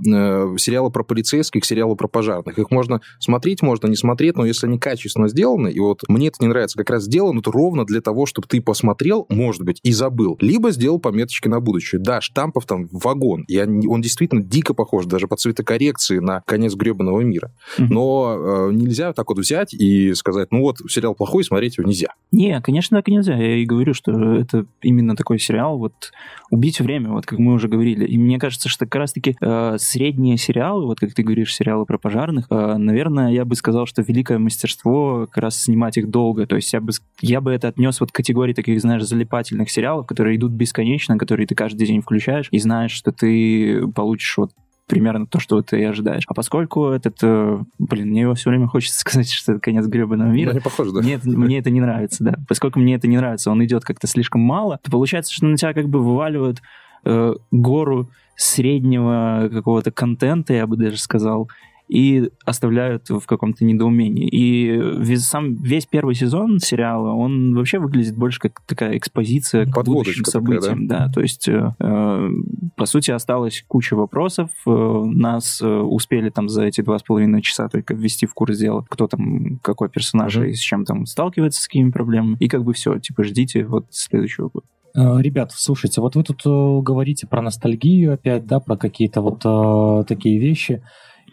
сериалы 0.57 0.91
про 0.91 1.03
полицейских, 1.03 1.65
сериалы 1.65 1.95
про 1.95 2.07
пожарных. 2.07 2.57
Их 2.57 2.71
можно 2.71 3.01
смотреть, 3.19 3.61
можно 3.61 3.87
не 3.87 3.95
смотреть, 3.95 4.35
но 4.35 4.45
если 4.45 4.67
они 4.67 4.79
качественно 4.79 5.27
сделаны, 5.27 5.69
и 5.69 5.79
вот 5.79 6.01
мне 6.07 6.27
это 6.27 6.37
не 6.41 6.47
нравится, 6.47 6.77
как 6.77 6.89
раз 6.89 7.03
сделано 7.03 7.39
это 7.39 7.51
ровно 7.51 7.85
для 7.85 8.01
того, 8.01 8.25
чтобы 8.25 8.47
ты 8.47 8.61
посмотрел, 8.61 9.25
может 9.29 9.63
быть, 9.63 9.79
и 9.83 9.91
забыл. 9.91 10.37
Либо 10.39 10.71
сделал 10.71 10.99
пометочки 10.99 11.47
на 11.47 11.59
будущее. 11.59 11.99
Да, 12.01 12.21
штампов 12.21 12.65
там 12.65 12.87
вагон. 12.91 13.43
И 13.47 13.57
он 13.59 14.01
действительно 14.01 14.41
дико 14.41 14.73
похож 14.73 15.05
даже 15.05 15.27
по 15.27 15.35
цветокоррекции 15.35 16.19
на 16.19 16.41
конец 16.41 16.75
гребаного 16.75 17.21
мира. 17.21 17.51
Но 17.77 18.69
э, 18.69 18.73
нельзя 18.73 19.13
так 19.13 19.29
вот 19.29 19.39
взять 19.39 19.73
и 19.73 20.13
сказать, 20.13 20.51
ну 20.51 20.61
вот, 20.61 20.77
сериал 20.89 21.15
плохой, 21.15 21.43
смотреть 21.43 21.77
его 21.77 21.87
нельзя. 21.87 22.13
Не, 22.31 22.59
конечно, 22.61 22.97
так 22.97 23.07
нельзя. 23.07 23.37
Я 23.43 23.57
и 23.57 23.65
говорю, 23.65 23.93
что 23.93 24.11
это 24.35 24.65
именно 24.81 25.15
такой 25.15 25.39
сериал, 25.39 25.77
вот 25.77 26.11
убить 26.49 26.79
время, 26.79 27.09
вот 27.11 27.25
как 27.25 27.39
мы 27.39 27.53
уже 27.53 27.67
говорили. 27.67 28.05
И 28.05 28.17
мне 28.17 28.39
кажется, 28.39 28.69
что 28.69 28.85
как 28.85 28.95
раз-таки 28.95 29.35
э, 29.41 29.75
средние 29.79 30.37
сериалы, 30.37 30.85
вот 30.85 30.99
как 30.99 31.13
ты 31.13 31.23
говоришь, 31.23 31.53
сериалы 31.53 31.85
про 31.85 31.97
пожарных, 31.97 32.45
э, 32.49 32.77
наверное, 32.77 33.31
я 33.31 33.43
бы 33.43 33.55
сказал, 33.55 33.85
что 33.85 34.01
великое 34.01 34.37
мастерство 34.37 35.27
как 35.27 35.43
раз 35.43 35.61
снимать 35.61 35.97
их 35.97 36.09
долго. 36.09 36.45
То 36.45 36.55
есть 36.55 36.71
я 36.71 36.79
бы, 36.79 36.91
я 37.21 37.41
бы 37.41 37.51
это 37.51 37.67
отнес 37.67 37.99
вот 37.99 38.11
к 38.11 38.15
категории 38.15 38.53
таких, 38.53 38.79
знаешь, 38.79 39.03
залипательных 39.03 39.69
сериалов, 39.69 40.05
которые 40.07 40.37
идут 40.37 40.51
бесконечно, 40.51 41.17
которые 41.17 41.47
ты 41.47 41.55
каждый 41.55 41.87
день 41.87 42.01
включаешь 42.01 42.47
и 42.51 42.59
знаешь, 42.59 42.91
что 42.91 43.11
ты 43.11 43.87
получишь 43.87 44.37
вот 44.37 44.51
примерно 44.87 45.25
то, 45.25 45.39
что 45.39 45.61
ты 45.61 45.79
и 45.79 45.83
ожидаешь. 45.83 46.23
А 46.27 46.33
поскольку 46.33 46.87
этот, 46.87 47.17
э, 47.21 47.59
блин, 47.79 48.09
мне 48.09 48.21
его 48.21 48.33
все 48.35 48.49
время 48.49 48.67
хочется 48.67 48.99
сказать, 49.01 49.29
что 49.29 49.53
это 49.53 49.61
конец 49.61 49.85
гребаного 49.85 50.29
мира. 50.29 50.49
Ну, 50.49 50.55
не 50.55 50.61
похоже, 50.61 50.91
да? 50.91 51.01
Мне, 51.01 51.19
мне 51.23 51.59
это 51.59 51.69
не 51.69 51.81
нравится, 51.81 52.23
да. 52.23 52.35
Поскольку 52.47 52.79
мне 52.79 52.95
это 52.95 53.07
не 53.07 53.17
нравится, 53.17 53.51
он 53.51 53.63
идет 53.63 53.83
как-то 53.83 54.07
слишком 54.07 54.41
мало, 54.41 54.79
то 54.83 54.91
получается, 54.91 55.33
что 55.33 55.45
на 55.45 55.57
тебя 55.57 55.73
как 55.73 55.87
бы 55.89 56.03
вываливают 56.03 56.61
э, 57.05 57.33
гору 57.51 58.09
среднего 58.35 59.49
какого-то 59.51 59.91
контента, 59.91 60.53
я 60.53 60.67
бы 60.67 60.75
даже 60.75 60.97
сказал, 60.97 61.49
и 61.87 62.29
оставляют 62.45 63.09
в 63.09 63.25
каком-то 63.25 63.65
недоумении. 63.65 64.27
И 64.27 64.81
весь, 64.97 65.25
сам 65.25 65.55
весь 65.55 65.85
первый 65.85 66.15
сезон 66.15 66.59
сериала, 66.59 67.13
он 67.13 67.53
вообще 67.55 67.79
выглядит 67.79 68.15
больше 68.15 68.39
как 68.39 68.61
такая 68.65 68.97
экспозиция 68.97 69.65
к 69.65 69.83
будущим 69.83 70.25
событиям. 70.25 70.87
Такая, 70.87 70.99
да? 70.99 71.07
да, 71.07 71.13
то 71.13 71.21
есть, 71.21 71.47
э, 71.47 71.75
э, 71.79 72.29
по 72.75 72.85
сути, 72.85 73.11
осталась 73.11 73.63
куча 73.67 73.95
вопросов. 73.95 74.49
Э, 74.65 75.03
нас 75.05 75.61
э, 75.61 75.67
успели 75.67 76.29
там 76.29 76.49
за 76.49 76.63
эти 76.63 76.81
два 76.81 76.97
с 76.97 77.03
половиной 77.03 77.41
часа 77.41 77.67
только 77.67 77.93
ввести 77.93 78.25
в 78.25 78.33
курс 78.33 78.57
дела, 78.57 78.85
кто 78.89 79.07
там, 79.07 79.59
какой 79.61 79.89
персонаж 79.89 80.35
uh-huh. 80.37 80.49
и 80.49 80.53
с 80.53 80.59
чем 80.59 80.85
там 80.85 81.05
сталкивается, 81.05 81.61
с 81.61 81.67
какими 81.67 81.91
проблемами. 81.91 82.37
И 82.39 82.47
как 82.47 82.63
бы 82.63 82.73
все, 82.73 82.97
типа, 82.97 83.23
ждите 83.23 83.65
вот 83.65 83.87
следующего 83.91 84.49
года. 84.49 84.65
Ребят, 84.95 85.51
слушайте, 85.51 86.01
вот 86.01 86.15
вы 86.15 86.23
тут 86.23 86.43
говорите 86.45 87.25
про 87.25 87.41
ностальгию 87.41 88.13
опять, 88.13 88.45
да, 88.45 88.59
про 88.59 88.77
какие-то 88.77 89.21
вот 89.21 89.41
э, 89.43 90.05
такие 90.07 90.39
вещи. 90.39 90.83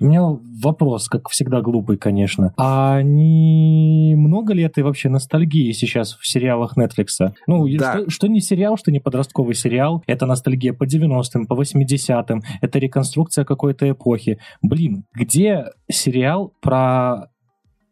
У 0.00 0.06
меня 0.06 0.22
вопрос, 0.62 1.08
как 1.08 1.28
всегда 1.28 1.60
глупый, 1.60 1.96
конечно. 1.96 2.54
А 2.56 3.02
не 3.02 4.14
много 4.16 4.54
ли 4.54 4.62
этой 4.62 4.82
вообще 4.82 5.08
ностальгии 5.08 5.72
сейчас 5.72 6.14
в 6.14 6.26
сериалах 6.26 6.76
Netflix? 6.76 7.32
Ну, 7.46 7.66
да. 7.76 8.00
что, 8.00 8.10
что 8.10 8.26
не 8.26 8.40
сериал, 8.40 8.76
что 8.76 8.90
не 8.90 9.00
подростковый 9.00 9.54
сериал, 9.54 10.02
это 10.06 10.26
ностальгия 10.26 10.72
по 10.72 10.84
90-м, 10.84 11.46
по 11.46 11.54
80-м, 11.54 12.42
это 12.60 12.78
реконструкция 12.78 13.44
какой-то 13.44 13.90
эпохи. 13.90 14.38
Блин, 14.62 15.04
где 15.14 15.66
сериал 15.90 16.54
про 16.60 17.29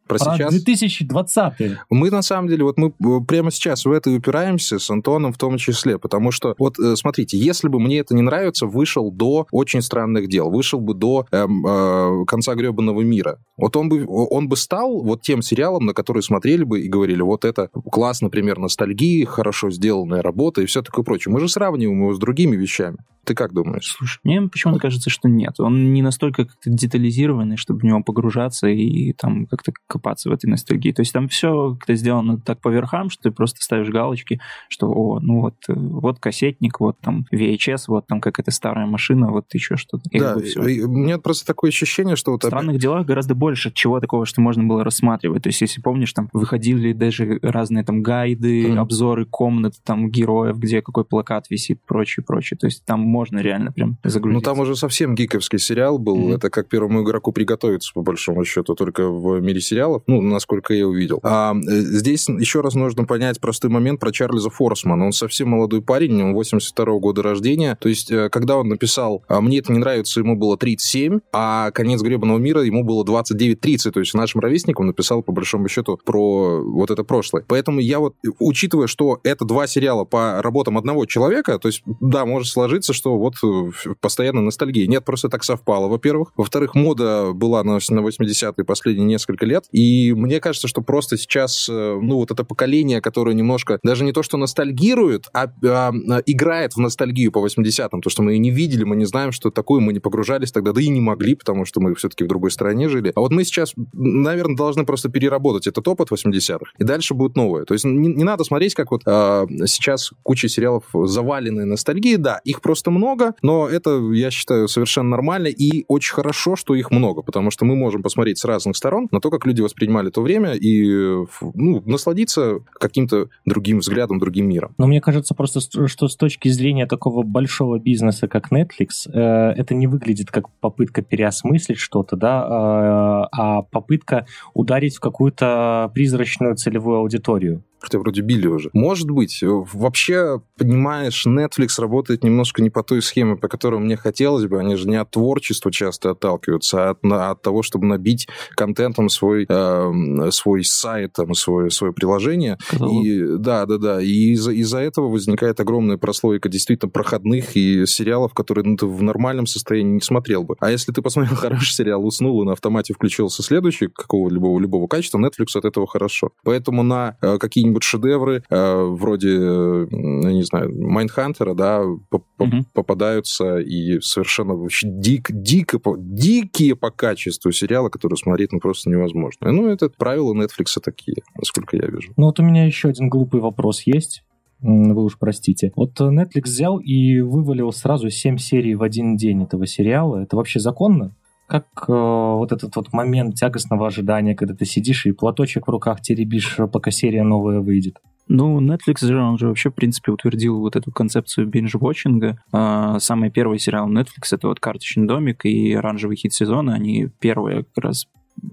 про, 0.09 0.19
про 0.19 0.37
сейчас. 0.37 0.55
2020 0.55 1.79
Мы, 1.91 2.11
на 2.11 2.23
самом 2.23 2.49
деле, 2.49 2.65
вот 2.65 2.79
мы 2.79 2.89
э, 2.89 3.25
прямо 3.27 3.51
сейчас 3.51 3.85
в 3.85 3.93
это 3.93 4.11
упираемся 4.11 4.79
с 4.79 4.91
Антоном 4.91 5.33
в 5.33 5.39
том 5.39 5.59
числе, 5.59 5.99
потому 5.99 6.31
что, 6.31 6.55
вот, 6.59 6.79
э, 6.79 6.97
смотрите, 6.97 7.39
если 7.39 7.69
бы 7.69 7.79
мне 7.79 7.99
это 7.99 8.15
не 8.15 8.23
нравится, 8.23 8.67
вышел 8.67 9.11
до 9.11 9.47
«Очень 9.53 9.83
странных 9.83 10.29
дел», 10.29 10.51
вышел 10.51 10.81
бы 10.81 10.95
до 10.95 11.27
эм, 11.31 11.67
э, 11.67 12.25
«Конца 12.27 12.55
гребаного 12.55 13.03
мира», 13.03 13.39
вот 13.57 13.77
он 13.77 13.89
бы, 13.89 14.07
он 14.07 14.49
бы 14.49 14.57
стал 14.57 15.03
вот 15.03 15.23
тем 15.23 15.43
сериалом, 15.43 15.87
на 15.87 15.95
который 15.95 16.23
смотрели 16.23 16.65
бы 16.65 16.81
и 16.81 16.89
говорили, 16.89 17.23
вот 17.23 17.45
это 17.45 17.69
класс, 17.91 18.21
например, 18.21 18.59
ностальгии, 18.59 19.25
хорошо 19.25 19.71
сделанная 19.71 20.23
работа 20.23 20.63
и 20.63 20.67
все 20.67 20.83
такое 20.83 21.05
прочее. 21.05 21.33
Мы 21.33 21.41
же 21.41 21.49
сравниваем 21.49 22.01
его 22.01 22.15
с 22.15 22.19
другими 22.19 22.57
вещами. 22.57 22.99
Ты 23.29 23.35
как 23.35 23.53
думаешь? 23.53 23.95
Слушай, 23.99 24.21
мне 24.25 24.41
почему-то 24.43 24.81
кажется, 24.81 25.11
что 25.11 25.29
нет. 25.29 25.61
Он 25.61 25.93
не 25.93 26.01
настолько 26.01 26.47
как-то 26.47 26.71
детализированный, 26.71 27.59
чтобы 27.59 27.81
в 27.81 27.85
него 27.85 28.03
погружаться 28.03 28.69
и 28.69 29.13
там 29.13 29.45
как-то 29.45 29.73
копаться 29.99 30.31
в 30.31 30.33
этой 30.33 30.47
ностальгии. 30.47 30.93
То 30.93 31.03
есть 31.03 31.13
там 31.13 31.29
все 31.29 31.75
как-то 31.75 31.95
сделано 31.95 32.39
так 32.39 32.61
по 32.61 32.69
верхам, 32.69 33.11
что 33.11 33.25
ты 33.25 33.31
просто 33.31 33.63
ставишь 33.63 33.89
галочки, 33.89 34.41
что, 34.69 34.89
о, 34.89 35.21
ну 35.21 35.41
вот, 35.41 35.57
э, 35.69 35.75
вот 35.75 36.19
кассетник, 36.21 36.81
вот 36.81 36.99
там 37.01 37.27
VHS, 37.33 37.85
вот 37.89 38.07
там 38.07 38.21
какая-то 38.21 38.51
старая 38.51 38.87
машина, 38.87 39.31
вот 39.31 39.47
еще 39.53 39.77
что-то. 39.77 40.05
да, 40.13 40.37
у 40.37 40.89
меня 40.89 41.19
просто 41.19 41.47
такое 41.47 41.71
ощущение, 41.71 42.17
что... 42.17 42.33
Вот 42.33 42.45
в 42.45 42.47
странных 42.47 42.75
опять... 42.75 42.83
делах 42.83 43.07
гораздо 43.07 43.35
больше 43.35 43.73
чего 43.73 44.01
такого, 44.01 44.25
что 44.27 44.41
можно 44.41 44.65
было 44.65 44.85
рассматривать. 44.85 45.43
То 45.43 45.49
есть, 45.49 45.61
если 45.61 45.81
помнишь, 45.81 46.13
там 46.13 46.29
выходили 46.33 46.93
даже 46.93 47.39
разные 47.43 47.85
там 47.85 48.03
гайды, 48.03 48.65
mm-hmm. 48.65 48.79
обзоры 48.79 49.27
комнат, 49.27 49.75
там 49.85 50.11
героев, 50.11 50.59
где 50.59 50.83
какой 50.83 51.05
плакат 51.05 51.51
висит, 51.51 51.81
прочее, 51.87 52.25
прочее. 52.25 52.59
То 52.59 52.67
есть 52.67 52.85
там 52.85 53.01
можно 53.01 53.39
реально 53.39 53.73
прям 53.73 53.99
загрузить. 54.05 54.37
Ну, 54.37 54.41
там 54.43 54.61
уже 54.61 54.77
совсем 54.77 55.15
гиковский 55.15 55.59
сериал 55.59 55.99
был. 55.99 56.31
Mm-hmm. 56.31 56.35
Это 56.37 56.51
как 56.51 56.69
первому 56.69 57.03
игроку 57.03 57.33
приготовиться, 57.33 57.93
по 57.95 58.03
большому 58.03 58.45
счету, 58.45 58.75
только 58.75 59.09
в 59.09 59.41
мире 59.41 59.61
сериалов, 59.89 60.03
ну, 60.07 60.21
насколько 60.21 60.75
я 60.75 60.87
увидел. 60.87 61.21
А 61.23 61.55
э, 61.55 61.81
здесь 61.81 62.29
еще 62.29 62.61
раз 62.61 62.75
нужно 62.75 63.05
понять 63.05 63.41
простой 63.41 63.71
момент 63.71 64.01
про 64.01 64.13
Чарльза 64.13 64.51
Форсмана. 64.51 65.07
Он 65.07 65.13
совсем 65.13 65.49
молодой 65.51 65.83
парень, 65.83 66.23
он 66.23 66.35
82 66.35 66.85
-го 66.85 67.01
года 67.01 67.23
рождения. 67.23 67.77
То 67.81 67.89
есть, 67.89 68.11
э, 68.11 68.29
когда 68.31 68.57
он 68.57 68.69
написал 68.69 69.23
«А 69.29 69.41
«Мне 69.41 69.59
это 69.59 69.73
не 69.73 69.79
нравится», 69.79 70.21
ему 70.21 70.37
было 70.37 70.57
37, 70.57 71.21
а 71.33 71.71
«Конец 71.71 72.03
гребаного 72.03 72.39
мира» 72.39 72.63
ему 72.63 72.85
было 72.85 73.05
29-30. 73.05 73.91
То 73.93 74.01
есть, 74.01 74.15
нашим 74.15 74.41
ровесникам 74.41 74.87
написал, 74.87 75.23
по 75.23 75.33
большому 75.33 75.69
счету, 75.69 75.99
про 76.05 76.63
вот 76.63 76.91
это 76.91 77.05
прошлое. 77.05 77.45
Поэтому 77.47 77.81
я 77.81 77.99
вот, 77.99 78.15
учитывая, 78.39 78.87
что 78.87 79.21
это 79.25 79.45
два 79.45 79.67
сериала 79.67 80.05
по 80.05 80.43
работам 80.43 80.79
одного 80.79 81.07
человека, 81.07 81.59
то 81.59 81.69
есть, 81.69 81.83
да, 82.01 82.27
может 82.27 82.49
сложиться, 82.49 82.93
что 82.93 83.19
вот 83.19 83.35
э, 83.43 83.95
постоянно 84.01 84.41
ностальгия. 84.41 84.87
Нет, 84.87 85.05
просто 85.05 85.29
так 85.29 85.45
совпало, 85.45 85.89
во-первых. 85.89 86.33
Во-вторых, 86.37 86.75
мода 86.75 87.33
была 87.33 87.63
на 87.65 87.79
80-е 87.79 88.65
последние 88.65 89.07
несколько 89.07 89.47
лет, 89.47 89.65
и 89.79 90.13
мне 90.13 90.41
кажется, 90.41 90.67
что 90.67 90.83
просто 90.83 91.17
сейчас, 91.17 91.69
э, 91.69 91.99
ну, 92.03 92.17
вот 92.17 92.33
это 92.33 92.43
поколение, 92.43 93.01
которое 93.01 93.33
немножко, 93.33 93.79
даже 93.85 94.05
не 94.05 94.11
то, 94.11 94.25
что 94.25 94.37
ностальгирует, 94.37 95.27
а, 95.33 95.45
а, 95.45 95.93
а 95.93 96.23
играет 96.27 96.73
в 96.75 96.79
ностальгию 96.79 97.31
по 97.31 97.39
80-м, 97.47 98.01
то, 98.01 98.11
что 98.11 98.25
мы 98.25 98.35
и 98.35 98.39
не 98.39 98.51
видели, 98.51 98.83
мы 98.83 98.97
не 98.97 99.05
знаем, 99.05 99.31
что 99.31 99.53
такое, 99.53 99.81
мы 99.81 99.93
не 99.93 100.01
погружались 100.01 100.51
тогда, 100.51 100.73
да 100.73 100.81
и 100.81 100.89
не 100.89 101.01
могли, 101.01 101.37
потому 101.37 101.65
что 101.65 101.81
мы 101.81 101.95
все-таки 101.95 102.25
в 102.25 102.27
другой 102.27 102.51
стране 102.51 102.89
жили. 102.89 103.13
А 103.15 103.21
вот 103.21 103.31
мы 103.31 103.45
сейчас, 103.45 103.75
наверное, 103.93 104.57
должны 104.57 104.85
просто 104.85 105.11
переработать 105.11 105.69
этот 105.69 105.87
опыт 105.87 106.11
80-х, 106.11 106.73
и 106.77 106.83
дальше 106.83 107.15
будет 107.15 107.37
новое. 107.37 107.65
То 107.65 107.75
есть 107.75 107.85
не, 107.85 108.09
не 108.09 108.25
надо 108.25 108.43
смотреть, 108.43 108.75
как 108.75 108.91
вот 108.91 109.03
а, 109.07 109.47
сейчас 109.67 110.11
куча 110.25 110.49
сериалов 110.49 110.87
завалены 110.93 111.65
ностальгией, 111.67 112.17
да, 112.17 112.41
их 112.43 112.63
просто 112.63 112.91
много, 112.91 113.35
но 113.43 113.69
это, 113.69 114.01
я 114.13 114.33
считаю, 114.33 114.67
совершенно 114.67 115.11
нормально, 115.11 115.47
и 115.47 115.85
очень 115.87 116.15
хорошо, 116.15 116.57
что 116.57 116.75
их 116.75 116.91
много, 116.91 117.23
потому 117.23 117.53
что 117.53 117.65
мы 117.65 117.77
можем 117.77 118.03
посмотреть 118.03 118.39
с 118.39 118.45
разных 118.45 118.77
сторон 118.77 119.07
на 119.13 119.21
то, 119.21 119.31
как 119.31 119.47
люди 119.47 119.68
воспринимали 119.69 120.11
то 120.11 120.23
время, 120.23 120.55
и 120.55 121.25
ну, 121.55 121.83
насладиться 121.87 122.61
каким-то 122.81 123.29
другим 123.45 123.79
взглядом, 123.79 124.19
другим 124.19 124.49
миром. 124.49 124.75
Но 124.79 124.87
мне 124.87 125.01
кажется 125.01 125.35
просто, 125.35 125.61
что 125.89 126.09
с 126.09 126.17
точки 126.17 126.49
зрения 126.49 126.87
такого 126.87 127.23
большого 127.23 127.79
бизнеса, 127.79 128.29
как 128.29 128.51
Netflix, 128.51 129.09
э, 129.13 129.53
это 129.57 129.75
не 129.75 129.87
выглядит 129.87 130.31
как 130.31 130.51
попытка 130.61 131.03
переосмыслить 131.03 131.79
что-то, 131.79 132.17
да, 132.17 132.43
э, 132.43 133.29
а 133.33 133.63
попытка 133.63 134.27
ударить 134.55 134.97
в 134.97 135.01
какую-то 135.01 135.91
призрачную 135.95 136.57
целевую 136.57 136.99
аудиторию 136.99 137.63
хотя 137.81 137.99
вроде 137.99 138.23
били 138.23 138.47
уже. 138.47 138.71
Может 138.73 139.11
быть. 139.11 139.43
Вообще, 139.43 140.41
понимаешь, 140.57 141.27
Netflix 141.27 141.81
работает 141.81 142.25
немножко 142.25 142.63
не 142.63 142.71
по 142.71 142.83
той 142.83 143.03
схеме, 143.03 143.37
по 143.37 143.49
которой 143.49 143.81
мне 143.81 143.97
хотелось 143.97 144.47
бы. 144.47 144.59
Они 144.59 144.77
же 144.77 144.89
не 144.89 144.97
от 144.97 145.11
творчества 145.11 145.73
часто 145.73 146.11
отталкиваются, 146.11 146.89
а 146.89 146.91
от, 146.91 147.05
от 147.05 147.43
того, 147.43 147.63
чтобы 147.63 147.87
набить 147.87 148.29
контентом 148.55 149.09
свой, 149.09 149.47
э, 149.49 150.31
свой 150.31 150.65
сайт, 150.65 151.13
там, 151.15 151.35
свое, 151.35 151.71
свое 151.71 151.93
приложение. 151.93 152.59
И, 152.73 153.25
да, 153.39 153.67
да, 153.67 153.79
да. 153.79 154.01
И 154.01 154.33
из-за 154.33 154.53
из 154.53 154.75
этого 154.75 155.09
возникает 155.09 155.61
огромная 155.61 155.97
прослойка 155.97 156.49
действительно 156.49 156.91
проходных 156.91 157.57
и 157.57 157.87
сериалов, 157.87 158.35
которые 158.35 158.65
ну, 158.65 158.77
ты 158.77 158.87
в 158.87 159.03
нормальном 159.03 159.47
состоянии 159.47 159.95
не 159.95 160.01
смотрел 160.01 160.45
бы. 160.45 160.57
А 160.61 160.71
если 160.71 160.93
ты 160.93 161.03
посмотрел 161.03 161.37
хороший 161.37 161.73
сериал, 161.73 162.05
уснул 162.05 162.43
и 162.43 162.47
на 162.47 162.53
автомате 162.53 162.95
включился 162.95 163.43
следующий 163.43 163.89
какого-либо 163.89 164.59
любого 164.59 164.87
качества, 164.87 165.19
Netflix 165.19 165.57
от 165.57 165.65
этого 165.65 165.87
хорошо. 165.87 166.31
Поэтому 166.45 166.83
на 166.83 167.17
э, 167.23 167.39
какие 167.39 167.68
какие-нибудь 167.69 167.83
шедевры 167.83 168.43
э, 168.49 168.83
вроде, 168.83 169.29
э, 169.29 169.87
не 169.91 170.43
знаю, 170.43 170.73
Майндхантера, 170.75 171.55
да, 171.55 171.83
по 172.11 172.23
угу. 172.39 172.65
попадаются 172.73 173.59
и 173.59 174.01
совершенно 174.01 174.55
вообще 174.55 174.89
дик, 174.89 175.31
дико, 175.31 175.79
дикие 175.97 176.77
по 176.77 176.91
качеству 176.91 177.53
сериалы, 177.53 177.91
которые 177.91 178.17
смотреть 178.17 178.53
ну, 178.53 178.61
просто 178.61 178.91
невозможно. 178.91 179.53
Ну, 179.53 179.69
это 179.69 179.89
правила 179.89 180.35
Netflix 180.35 180.79
такие, 180.83 181.17
насколько 181.37 181.77
я 181.77 181.87
вижу. 181.87 182.13
Ну, 182.17 182.27
вот 182.27 182.41
у 182.41 182.43
меня 182.43 182.65
еще 182.65 182.89
один 182.89 183.09
глупый 183.09 183.41
вопрос 183.41 183.83
есть 183.83 184.23
вы 184.61 185.05
уж 185.05 185.17
простите. 185.19 185.71
Вот 185.77 186.01
Netflix 186.01 186.43
взял 186.47 186.79
и 186.79 187.21
вывалил 187.21 187.71
сразу 187.71 188.11
7 188.11 188.39
серий 188.39 188.75
в 188.75 188.83
один 188.83 189.17
день 189.17 189.45
этого 189.45 189.69
сериала. 189.69 190.23
Это 190.23 190.35
вообще 190.37 190.59
законно? 190.59 191.15
Как 191.49 191.67
э, 191.89 191.93
вот 191.93 192.53
этот 192.53 192.77
вот 192.77 192.93
момент 192.93 193.35
тягостного 193.35 193.87
ожидания, 193.87 194.37
когда 194.37 194.55
ты 194.55 194.65
сидишь 194.65 195.07
и 195.07 195.13
платочек 195.13 195.67
в 195.67 195.71
руках 195.71 196.01
теребишь, 196.01 196.59
пока 196.73 196.91
серия 196.91 197.25
новая 197.25 197.61
выйдет? 197.61 197.97
Ну, 198.29 198.61
Netflix 198.61 199.07
же, 199.07 199.19
он 199.19 199.39
же 199.39 199.49
вообще, 199.49 199.71
в 199.71 199.75
принципе, 199.75 200.13
утвердил 200.13 200.61
вот 200.61 200.77
эту 200.77 200.93
концепцию 200.93 201.49
бинж-вотчинга. 201.49 202.39
А, 202.53 202.99
самый 203.01 203.31
первый 203.31 203.59
сериал 203.59 203.91
Netflix— 203.91 204.29
это 204.33 204.49
вот 204.49 204.61
«Карточный 204.61 205.07
домик» 205.07 205.47
и 205.47 205.73
«Оранжевый 205.73 206.17
хит 206.17 206.35
сезона». 206.35 206.75
Они 206.75 207.09
первые 207.21 207.65
как 207.65 207.85
раз 207.85 208.07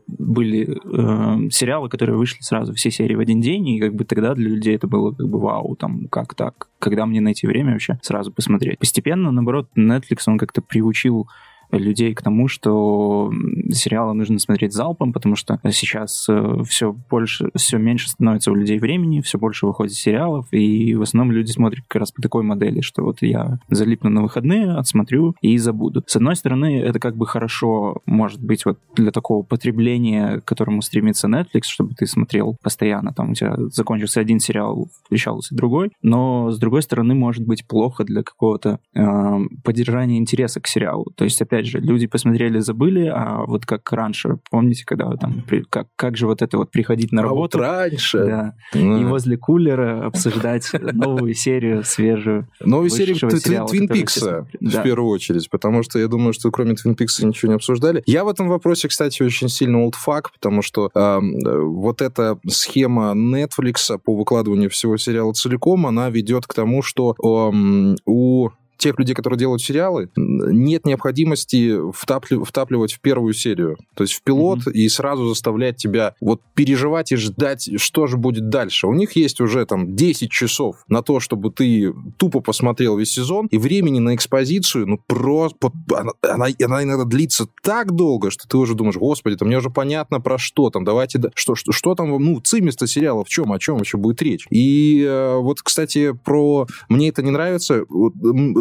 были 0.07 0.69
э, 0.71 1.49
сериалы, 1.51 1.89
которые 1.89 2.17
вышли 2.17 2.41
сразу 2.41 2.73
все 2.73 2.89
серии 2.89 3.15
в 3.15 3.19
один 3.19 3.41
день, 3.41 3.67
и 3.67 3.79
как 3.79 3.93
бы 3.93 4.05
тогда 4.05 4.33
для 4.33 4.49
людей 4.49 4.75
это 4.75 4.87
было 4.87 5.11
как 5.11 5.27
бы 5.27 5.39
вау, 5.39 5.75
там, 5.75 6.07
как 6.07 6.33
так? 6.33 6.69
Когда 6.79 7.05
мне 7.05 7.19
найти 7.21 7.45
время 7.45 7.73
вообще 7.73 7.99
сразу 8.01 8.31
посмотреть? 8.31 8.79
Постепенно, 8.79 9.31
наоборот, 9.31 9.69
Netflix, 9.77 10.21
он 10.27 10.37
как-то 10.37 10.61
приучил 10.61 11.27
людей 11.71 12.13
к 12.13 12.21
тому, 12.21 12.47
что 12.47 13.31
сериалы 13.71 14.13
нужно 14.13 14.39
смотреть 14.39 14.73
залпом, 14.73 15.13
потому 15.13 15.35
что 15.35 15.59
сейчас 15.71 16.27
э, 16.29 16.63
все 16.67 16.93
больше, 17.09 17.49
все 17.55 17.77
меньше 17.77 18.09
становится 18.09 18.51
у 18.51 18.55
людей 18.55 18.79
времени, 18.79 19.21
все 19.21 19.37
больше 19.37 19.65
выходит 19.65 19.93
сериалов, 19.93 20.47
и 20.51 20.95
в 20.95 21.01
основном 21.01 21.35
люди 21.35 21.51
смотрят 21.51 21.85
как 21.87 22.01
раз 22.01 22.11
по 22.11 22.21
такой 22.21 22.43
модели, 22.43 22.81
что 22.81 23.03
вот 23.03 23.21
я 23.21 23.59
залипну 23.69 24.09
на 24.09 24.21
выходные, 24.21 24.71
отсмотрю 24.71 25.35
и 25.41 25.57
забуду. 25.57 26.03
С 26.05 26.15
одной 26.15 26.35
стороны, 26.35 26.79
это 26.79 26.99
как 26.99 27.15
бы 27.15 27.25
хорошо, 27.25 28.01
может 28.05 28.41
быть, 28.41 28.65
вот 28.65 28.79
для 28.95 29.11
такого 29.11 29.43
потребления, 29.43 30.39
к 30.41 30.45
которому 30.45 30.81
стремится 30.81 31.27
Netflix, 31.27 31.63
чтобы 31.63 31.93
ты 31.95 32.05
смотрел 32.05 32.57
постоянно, 32.61 33.13
там 33.13 33.31
у 33.31 33.33
тебя 33.33 33.55
закончился 33.71 34.19
один 34.19 34.39
сериал, 34.39 34.89
включался 35.05 35.55
другой, 35.55 35.91
но 36.01 36.51
с 36.51 36.59
другой 36.59 36.81
стороны, 36.81 37.15
может 37.15 37.45
быть 37.45 37.67
плохо 37.67 38.03
для 38.03 38.23
какого-то 38.23 38.79
э, 38.93 39.01
поддержания 39.63 40.17
интереса 40.17 40.59
к 40.61 40.67
сериалу. 40.67 41.05
То 41.15 41.23
есть, 41.23 41.41
опять 41.41 41.64
опять 41.65 41.71
же, 41.71 41.79
люди 41.79 42.07
посмотрели, 42.07 42.59
забыли, 42.59 43.11
а 43.13 43.43
вот 43.45 43.65
как 43.65 43.91
раньше, 43.91 44.37
помните, 44.49 44.83
когда 44.85 45.15
там, 45.17 45.43
как, 45.69 45.87
как 45.95 46.17
же 46.17 46.27
вот 46.27 46.41
это 46.41 46.57
вот 46.57 46.71
приходить 46.71 47.11
на 47.11 47.21
работу. 47.21 47.57
А 47.57 47.61
вот 47.61 47.67
раньше. 47.67 48.25
Да. 48.25 48.53
Mm. 48.73 49.01
И 49.01 49.05
возле 49.05 49.37
кулера 49.37 50.05
обсуждать 50.07 50.69
новую 50.73 51.33
серию, 51.33 51.83
свежую. 51.83 52.47
Новую 52.61 52.89
серию 52.89 53.15
Твин 53.67 53.87
Пикса, 53.87 54.47
в 54.59 54.83
первую 54.83 55.09
очередь, 55.09 55.49
потому 55.49 55.83
что 55.83 55.99
я 55.99 56.07
думаю, 56.07 56.33
что 56.33 56.51
кроме 56.51 56.75
Твин 56.75 56.95
Пикса 56.95 57.25
ничего 57.25 57.51
не 57.51 57.55
обсуждали. 57.55 58.03
Я 58.05 58.23
в 58.23 58.27
этом 58.27 58.47
вопросе, 58.49 58.87
кстати, 58.87 59.23
очень 59.23 59.49
сильно 59.49 59.79
олдфак, 59.79 60.31
потому 60.31 60.61
что 60.61 60.89
э, 60.93 61.19
вот 61.21 62.01
эта 62.01 62.39
схема 62.47 63.13
Netflix 63.13 63.99
по 64.03 64.15
выкладыванию 64.15 64.69
всего 64.69 64.97
сериала 64.97 65.33
целиком, 65.33 65.85
она 65.87 66.09
ведет 66.09 66.45
к 66.45 66.53
тому, 66.53 66.81
что 66.81 67.15
у 68.05 68.49
тех 68.77 68.97
людей, 68.99 69.15
которые 69.15 69.39
делают 69.39 69.61
сериалы, 69.61 70.09
нет 70.15 70.85
необходимости 70.85 71.91
втапли, 71.91 72.43
втапливать 72.43 72.93
в 72.93 72.99
первую 72.99 73.33
серию, 73.33 73.77
то 73.95 74.03
есть 74.03 74.13
в 74.13 74.21
пилот, 74.21 74.59
mm-hmm. 74.59 74.73
и 74.73 74.89
сразу 74.89 75.27
заставлять 75.27 75.77
тебя 75.77 76.15
вот 76.21 76.41
переживать 76.53 77.11
и 77.11 77.15
ждать, 77.15 77.69
что 77.77 78.07
же 78.07 78.17
будет 78.17 78.49
дальше. 78.49 78.87
У 78.87 78.93
них 78.93 79.15
есть 79.15 79.41
уже 79.41 79.65
там 79.65 79.95
10 79.95 80.29
часов 80.31 80.77
на 80.87 81.01
то, 81.01 81.19
чтобы 81.19 81.51
ты 81.51 81.93
тупо 82.17 82.39
посмотрел 82.41 82.97
весь 82.97 83.11
сезон, 83.11 83.47
и 83.47 83.57
времени 83.57 83.99
на 83.99 84.15
экспозицию, 84.15 84.87
ну, 84.87 84.99
просто... 85.07 85.71
Она, 85.95 86.11
она, 86.21 86.47
она 86.63 86.83
иногда 86.83 87.05
длится 87.05 87.47
так 87.63 87.91
долго, 87.93 88.31
что 88.31 88.47
ты 88.47 88.57
уже 88.57 88.75
думаешь, 88.75 88.97
господи, 88.97 89.37
там 89.37 89.47
мне 89.47 89.57
уже 89.57 89.69
понятно 89.69 90.19
про 90.19 90.37
что 90.37 90.69
там, 90.69 90.83
давайте... 90.83 91.21
Что, 91.35 91.55
что, 91.55 91.71
что 91.71 91.95
там, 91.95 92.09
ну, 92.09 92.39
цимисто 92.41 92.87
сериала, 92.87 93.23
в 93.23 93.29
чем, 93.29 93.51
о 93.51 93.59
чем 93.59 93.77
вообще 93.77 93.97
будет 93.97 94.21
речь. 94.21 94.47
И 94.49 95.03
э, 95.07 95.37
вот, 95.37 95.61
кстати, 95.61 96.13
про... 96.13 96.67
Мне 96.89 97.09
это 97.09 97.23
не 97.23 97.31
нравится. 97.31 97.83
Вот, 97.89 98.13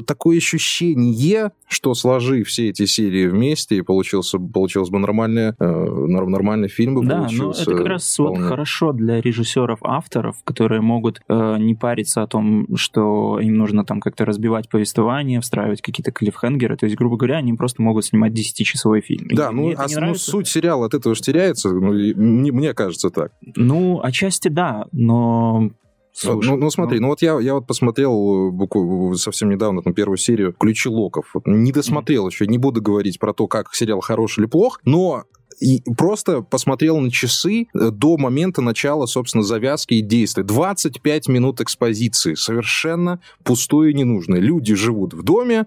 такое 0.06 0.38
ощущение, 0.38 1.52
что 1.68 1.94
сложи 1.94 2.44
все 2.44 2.68
эти 2.70 2.86
серии 2.86 3.26
вместе, 3.26 3.76
и 3.76 3.82
получился, 3.82 4.38
получился 4.38 4.92
бы 4.92 4.98
нормальный, 4.98 5.54
э, 5.58 5.66
нормальный 5.66 6.68
фильм 6.68 6.94
бы 6.94 7.06
да, 7.06 7.18
получился. 7.18 7.64
ну 7.66 7.72
это 7.72 7.82
как 7.82 7.86
раз 7.86 8.18
вот 8.18 8.38
хорошо 8.38 8.92
для 8.92 9.20
режиссеров-авторов, 9.20 10.36
которые 10.44 10.80
могут 10.80 11.20
э, 11.28 11.56
не 11.58 11.74
париться 11.74 12.22
о 12.22 12.26
том, 12.26 12.66
что 12.76 13.38
им 13.40 13.56
нужно 13.56 13.84
там 13.84 14.00
как-то 14.00 14.24
разбивать 14.24 14.68
повествование, 14.68 15.40
встраивать 15.40 15.82
какие-то 15.82 16.12
клиффхенгеры. 16.12 16.76
То 16.76 16.86
есть, 16.86 16.96
грубо 16.96 17.16
говоря, 17.16 17.38
они 17.38 17.54
просто 17.54 17.82
могут 17.82 18.04
снимать 18.04 18.32
10-часовой 18.32 19.00
фильм. 19.00 19.28
Да, 19.32 19.50
и 19.50 19.54
ну, 19.54 19.74
а 19.76 19.86
ну, 20.00 20.14
суть 20.14 20.48
сериала 20.48 20.86
от 20.86 20.94
этого 20.94 21.14
же 21.14 21.22
теряется, 21.22 21.70
ну, 21.70 21.92
мне, 21.92 22.52
мне 22.52 22.74
кажется 22.74 23.10
так. 23.10 23.32
Ну, 23.56 24.00
отчасти 24.02 24.48
да, 24.48 24.86
но 24.92 25.70
Слушай, 26.16 26.50
ну, 26.50 26.56
ну 26.56 26.70
смотри, 26.70 27.00
ну, 27.00 27.06
ну 27.06 27.08
вот 27.08 27.22
я, 27.22 27.40
я 27.40 27.54
вот 27.54 27.66
посмотрел 27.66 28.52
буквально 28.52 29.16
совсем 29.16 29.50
недавно 29.50 29.82
там 29.82 29.94
первую 29.94 30.16
серию 30.16 30.52
«Ключи 30.52 30.88
локов». 30.88 31.30
Вот, 31.34 31.46
не 31.46 31.72
досмотрел 31.72 32.26
mm-hmm. 32.26 32.30
еще, 32.30 32.46
не 32.46 32.58
буду 32.58 32.80
говорить 32.80 33.18
про 33.18 33.34
то, 33.34 33.48
как 33.48 33.74
сериал 33.74 34.00
хорош 34.00 34.38
или 34.38 34.46
плох, 34.46 34.80
но 34.84 35.24
и 35.60 35.82
просто 35.96 36.42
посмотрел 36.42 36.98
на 36.98 37.10
часы 37.10 37.66
э, 37.74 37.90
до 37.90 38.16
момента 38.16 38.62
начала, 38.62 39.06
собственно, 39.06 39.42
завязки 39.42 39.94
и 39.94 40.02
действия. 40.02 40.44
25 40.44 41.28
минут 41.28 41.60
экспозиции. 41.60 42.34
Совершенно 42.34 43.20
пустое 43.42 43.90
и 43.90 43.94
ненужное. 43.94 44.40
Люди 44.40 44.74
живут 44.74 45.14
в 45.14 45.22
доме, 45.22 45.66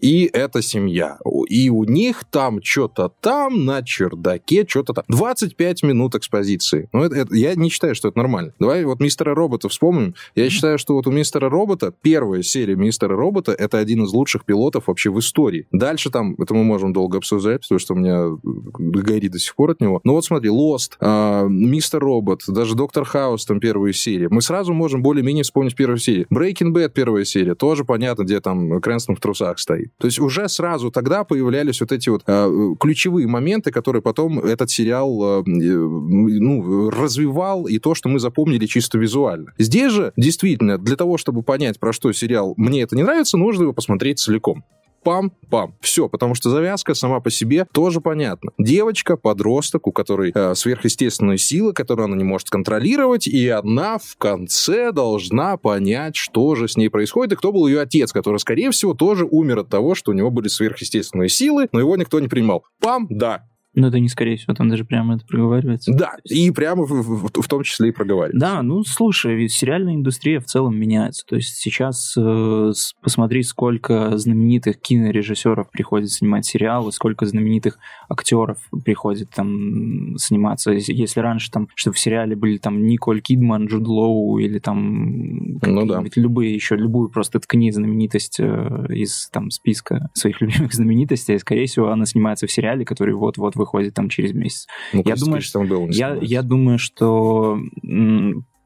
и 0.00 0.30
это 0.32 0.62
семья. 0.62 1.18
И 1.48 1.70
у 1.70 1.84
них 1.84 2.24
там 2.30 2.62
что-то 2.62 3.12
там 3.20 3.64
на 3.64 3.82
чердаке, 3.82 4.64
что-то 4.66 4.94
там. 4.94 5.04
25 5.08 5.82
минут 5.82 6.14
экспозиции. 6.14 6.88
Ну, 6.92 7.04
это, 7.04 7.16
это, 7.16 7.34
я 7.34 7.54
не 7.54 7.68
считаю, 7.68 7.94
что 7.94 8.08
это 8.08 8.18
нормально. 8.18 8.54
Давай 8.58 8.84
вот 8.84 9.00
мистера 9.00 9.34
Робота 9.34 9.68
вспомним. 9.68 10.14
Я 10.34 10.48
считаю, 10.50 10.78
что 10.78 10.94
вот 10.94 11.06
у 11.06 11.10
мистера 11.10 11.48
Робота, 11.48 11.92
первая 12.02 12.42
серия 12.42 12.76
мистера 12.76 13.16
Робота, 13.16 13.52
это 13.52 13.78
один 13.78 14.04
из 14.04 14.12
лучших 14.12 14.44
пилотов 14.44 14.88
вообще 14.88 15.10
в 15.10 15.18
истории. 15.18 15.66
Дальше 15.72 16.10
там, 16.10 16.34
это 16.38 16.54
мы 16.54 16.64
можем 16.64 16.92
долго 16.92 17.18
обсуждать, 17.18 17.62
потому 17.62 17.78
что 17.78 17.94
у 17.94 17.96
меня 17.96 18.38
горит 18.42 19.32
до 19.32 19.38
сих 19.38 19.54
пор 19.54 19.70
от 19.70 19.80
него. 19.80 20.00
Но 20.04 20.14
вот 20.14 20.24
смотри, 20.24 20.50
Lost, 20.50 20.92
э, 21.00 21.46
мистер 21.48 22.00
Робот, 22.00 22.42
даже 22.46 22.74
Доктор 22.74 23.04
Хаус, 23.04 23.44
там 23.44 23.60
первая 23.60 23.92
серия. 23.92 24.28
Мы 24.30 24.42
сразу 24.42 24.72
можем 24.72 25.02
более-менее 25.02 25.44
вспомнить 25.44 25.76
первую 25.76 25.98
серию. 25.98 26.26
Breaking 26.32 26.72
Bad 26.72 26.90
первая 26.90 27.24
серия, 27.24 27.54
тоже 27.54 27.84
понятно, 27.84 28.22
где 28.22 28.40
там 28.40 28.80
Крэнстон 28.80 29.16
в 29.16 29.20
трусах 29.20 29.58
стоит. 29.58 29.89
То 29.98 30.06
есть 30.06 30.18
уже 30.18 30.48
сразу 30.48 30.90
тогда 30.90 31.24
появлялись 31.24 31.80
вот 31.80 31.92
эти 31.92 32.08
вот 32.08 32.22
э, 32.26 32.74
ключевые 32.78 33.26
моменты, 33.26 33.70
которые 33.70 34.02
потом 34.02 34.38
этот 34.40 34.70
сериал 34.70 35.40
э, 35.40 35.42
ну, 35.46 36.90
развивал, 36.90 37.66
и 37.66 37.78
то, 37.78 37.94
что 37.94 38.08
мы 38.08 38.18
запомнили 38.18 38.66
чисто 38.66 38.98
визуально. 38.98 39.52
Здесь 39.58 39.92
же, 39.92 40.12
действительно, 40.16 40.78
для 40.78 40.96
того, 40.96 41.18
чтобы 41.18 41.42
понять, 41.42 41.78
про 41.78 41.92
что 41.92 42.12
сериал 42.12 42.54
мне 42.56 42.82
это 42.82 42.96
не 42.96 43.02
нравится, 43.02 43.36
нужно 43.36 43.64
его 43.64 43.72
посмотреть 43.72 44.18
целиком 44.18 44.64
пам-пам. 45.04 45.72
Все, 45.80 46.08
потому 46.08 46.34
что 46.34 46.50
завязка 46.50 46.94
сама 46.94 47.20
по 47.20 47.30
себе 47.30 47.66
тоже 47.72 48.00
понятна. 48.00 48.52
Девочка, 48.58 49.16
подросток, 49.16 49.86
у 49.86 49.92
которой 49.92 50.32
э, 50.34 50.54
сверхъестественные 50.54 51.38
силы, 51.38 51.72
которые 51.72 52.04
она 52.04 52.16
не 52.16 52.24
может 52.24 52.50
контролировать, 52.50 53.26
и 53.26 53.48
она 53.48 53.98
в 53.98 54.16
конце 54.16 54.92
должна 54.92 55.56
понять, 55.56 56.16
что 56.16 56.54
же 56.54 56.68
с 56.68 56.76
ней 56.76 56.88
происходит, 56.88 57.32
и 57.32 57.36
кто 57.36 57.52
был 57.52 57.66
ее 57.66 57.80
отец, 57.80 58.12
который, 58.12 58.38
скорее 58.38 58.70
всего, 58.70 58.94
тоже 58.94 59.26
умер 59.30 59.60
от 59.60 59.68
того, 59.68 59.94
что 59.94 60.12
у 60.12 60.14
него 60.14 60.30
были 60.30 60.48
сверхъестественные 60.48 61.28
силы, 61.28 61.68
но 61.72 61.80
его 61.80 61.96
никто 61.96 62.20
не 62.20 62.28
принимал. 62.28 62.64
Пам, 62.80 63.06
да, 63.10 63.49
ну, 63.74 63.86
это 63.86 64.00
не 64.00 64.08
скорее 64.08 64.36
всего, 64.36 64.54
там 64.54 64.68
даже 64.68 64.84
прямо 64.84 65.14
это 65.16 65.24
проговаривается. 65.24 65.92
Да, 65.92 66.16
и 66.24 66.50
прямо 66.50 66.84
в, 66.84 66.90
в, 66.90 67.42
в 67.42 67.48
том 67.48 67.62
числе 67.62 67.90
и 67.90 67.92
проговаривается. 67.92 68.40
Да, 68.40 68.62
ну, 68.62 68.82
слушай, 68.82 69.34
ведь 69.34 69.52
сериальная 69.52 69.94
индустрия 69.94 70.40
в 70.40 70.44
целом 70.46 70.76
меняется. 70.76 71.24
То 71.26 71.36
есть 71.36 71.56
сейчас 71.56 72.14
э, 72.18 72.72
посмотри, 73.00 73.42
сколько 73.44 74.18
знаменитых 74.18 74.80
кинорежиссеров 74.80 75.70
приходит 75.70 76.10
снимать 76.10 76.46
сериалы, 76.46 76.90
сколько 76.90 77.26
знаменитых 77.26 77.78
актеров 78.08 78.58
приходит 78.84 79.30
там 79.30 80.16
сниматься. 80.18 80.72
Если 80.72 81.20
раньше 81.20 81.50
там, 81.52 81.68
что 81.76 81.92
в 81.92 81.98
сериале 81.98 82.34
были 82.34 82.58
там 82.58 82.84
Николь 82.84 83.20
Кидман, 83.20 83.66
Джуд 83.66 83.86
Лоу 83.86 84.38
или 84.38 84.58
там 84.58 85.58
ну, 85.62 85.86
да. 85.86 86.02
любые 86.16 86.54
еще, 86.54 86.74
любую 86.74 87.08
просто 87.08 87.38
ткни 87.38 87.70
знаменитость 87.70 88.40
э, 88.40 88.86
из 88.88 89.28
там 89.32 89.50
списка 89.50 90.10
своих 90.14 90.40
любимых 90.40 90.72
знаменитостей, 90.74 91.38
скорее 91.38 91.66
всего, 91.66 91.90
она 91.90 92.04
снимается 92.04 92.48
в 92.48 92.50
сериале, 92.52 92.84
который 92.84 93.14
вот-вот 93.14 93.59
выходит 93.60 93.94
там 93.94 94.08
через 94.08 94.32
месяц. 94.32 94.66
Ну, 94.92 95.02
я, 95.04 95.14
думаю, 95.14 95.40
что, 95.40 95.60
был, 95.60 95.88
я, 95.88 96.18
я 96.20 96.42
думаю, 96.42 96.78
что 96.78 97.58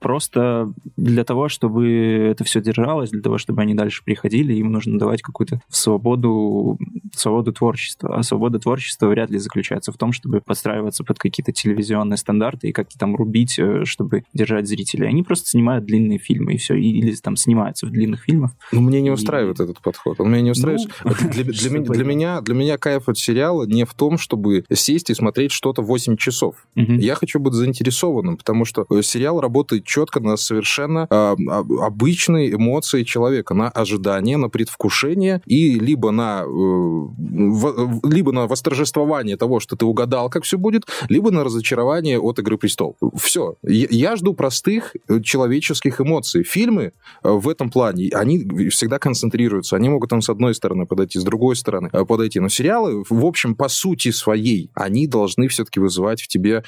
просто 0.04 0.70
для 0.98 1.24
того, 1.24 1.48
чтобы 1.48 1.88
это 2.30 2.44
все 2.44 2.60
держалось, 2.60 3.08
для 3.08 3.22
того, 3.22 3.38
чтобы 3.38 3.62
они 3.62 3.72
дальше 3.72 4.02
приходили, 4.04 4.52
им 4.52 4.70
нужно 4.70 4.98
давать 4.98 5.22
какую-то 5.22 5.62
свободу, 5.70 6.78
свободу 7.16 7.54
творчества. 7.54 8.14
А 8.14 8.22
свобода 8.22 8.58
творчества 8.58 9.06
вряд 9.06 9.30
ли 9.30 9.38
заключается 9.38 9.92
в 9.92 9.96
том, 9.96 10.12
чтобы 10.12 10.42
подстраиваться 10.42 11.04
под 11.04 11.18
какие-то 11.18 11.52
телевизионные 11.52 12.18
стандарты 12.18 12.68
и 12.68 12.72
как-то 12.72 12.98
там 12.98 13.16
рубить, 13.16 13.58
э, 13.58 13.86
чтобы 13.86 14.24
держать 14.34 14.68
зрителей. 14.68 15.08
Они 15.08 15.22
просто 15.22 15.48
снимают 15.48 15.86
длинные 15.86 16.18
фильмы 16.18 16.52
и 16.52 16.58
все, 16.58 16.74
или 16.74 17.14
там 17.14 17.36
снимаются 17.36 17.86
в 17.86 17.90
длинных 17.90 18.24
фильмах. 18.24 18.50
Ну, 18.72 18.82
мне 18.82 19.00
не 19.00 19.10
устраивает 19.10 19.58
и... 19.58 19.62
этот 19.62 19.80
подход. 19.80 20.20
Он 20.20 20.30
меня 20.30 20.42
не 20.42 20.50
устраивает. 20.50 20.90
Ну, 21.02 21.12
для, 21.14 21.44
для, 21.44 21.44
для, 21.44 21.80
для, 21.80 22.04
меня, 22.04 22.42
для 22.42 22.54
меня 22.54 22.76
кайф 22.76 23.08
от 23.08 23.16
сериала 23.16 23.64
не 23.64 23.86
в 23.86 23.94
том, 23.94 24.18
чтобы 24.18 24.66
сесть 24.70 25.08
и 25.08 25.14
смотреть 25.14 25.52
что-то 25.52 25.80
8 25.80 26.18
часов. 26.18 26.66
Угу. 26.76 26.92
Я 26.92 27.14
хочу 27.14 27.40
быть 27.40 27.54
заинтересованным, 27.54 28.36
потому 28.36 28.66
что 28.66 28.84
э, 28.90 29.00
сериал 29.00 29.40
работает 29.40 29.84
четко 29.94 30.18
на 30.18 30.36
совершенно 30.36 31.06
э, 31.08 31.36
обычные 31.80 32.52
эмоции 32.52 33.04
человека, 33.04 33.54
на 33.54 33.68
ожидание, 33.68 34.36
на 34.36 34.48
предвкушение 34.48 35.40
и 35.46 35.78
либо 35.78 36.10
на, 36.10 36.42
э, 36.42 38.08
либо 38.08 38.32
на 38.32 38.48
восторжествование 38.48 39.36
того, 39.36 39.60
что 39.60 39.76
ты 39.76 39.84
угадал, 39.84 40.30
как 40.30 40.42
все 40.42 40.58
будет, 40.58 40.82
либо 41.08 41.30
на 41.30 41.44
разочарование 41.44 42.18
от 42.18 42.40
«Игры 42.40 42.58
престолов». 42.58 42.96
Все. 43.16 43.54
Я, 43.62 43.86
я 43.90 44.16
жду 44.16 44.34
простых 44.34 44.96
э, 45.08 45.20
человеческих 45.20 46.00
эмоций. 46.00 46.42
Фильмы 46.42 46.82
э, 47.22 47.30
в 47.30 47.48
этом 47.48 47.70
плане, 47.70 48.10
они 48.14 48.68
всегда 48.70 48.98
концентрируются. 48.98 49.76
Они 49.76 49.88
могут 49.88 50.10
там 50.10 50.22
с 50.22 50.28
одной 50.28 50.56
стороны 50.56 50.86
подойти, 50.86 51.20
с 51.20 51.22
другой 51.22 51.54
стороны 51.54 51.88
э, 51.92 52.04
подойти. 52.04 52.40
Но 52.40 52.48
сериалы, 52.48 53.04
в 53.08 53.24
общем, 53.24 53.54
по 53.54 53.68
сути 53.68 54.10
своей, 54.10 54.70
они 54.74 55.06
должны 55.06 55.46
все-таки 55.46 55.78
вызывать 55.78 56.20
в 56.20 56.26
тебе 56.26 56.64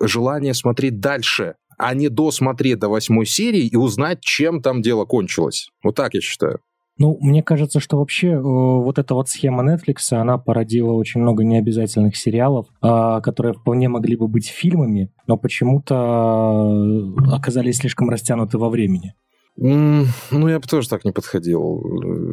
желание 0.00 0.54
смотреть 0.54 1.00
дальше 1.00 1.54
а 1.78 1.94
не 1.94 2.08
досмотреть 2.08 2.78
до 2.78 2.88
восьмой 2.88 3.26
серии 3.26 3.66
и 3.66 3.76
узнать, 3.76 4.20
чем 4.20 4.60
там 4.60 4.82
дело 4.82 5.04
кончилось. 5.04 5.70
Вот 5.82 5.94
так 5.94 6.14
я 6.14 6.20
считаю. 6.20 6.60
Ну, 6.98 7.16
мне 7.20 7.44
кажется, 7.44 7.78
что 7.78 7.98
вообще 7.98 8.32
э, 8.32 8.40
вот 8.40 8.98
эта 8.98 9.14
вот 9.14 9.28
схема 9.28 9.62
Netflix, 9.62 10.12
она 10.12 10.36
породила 10.36 10.92
очень 10.92 11.20
много 11.20 11.44
необязательных 11.44 12.16
сериалов, 12.16 12.66
э, 12.82 13.20
которые 13.22 13.54
вполне 13.54 13.88
могли 13.88 14.16
бы 14.16 14.26
быть 14.26 14.48
фильмами, 14.48 15.12
но 15.28 15.36
почему-то 15.36 15.94
э, 15.94 17.32
оказались 17.32 17.76
слишком 17.76 18.10
растянуты 18.10 18.58
во 18.58 18.68
времени. 18.68 19.14
Ну, 19.60 20.48
я 20.48 20.60
бы 20.60 20.66
тоже 20.68 20.88
так 20.88 21.04
не 21.04 21.10
подходил. 21.10 21.82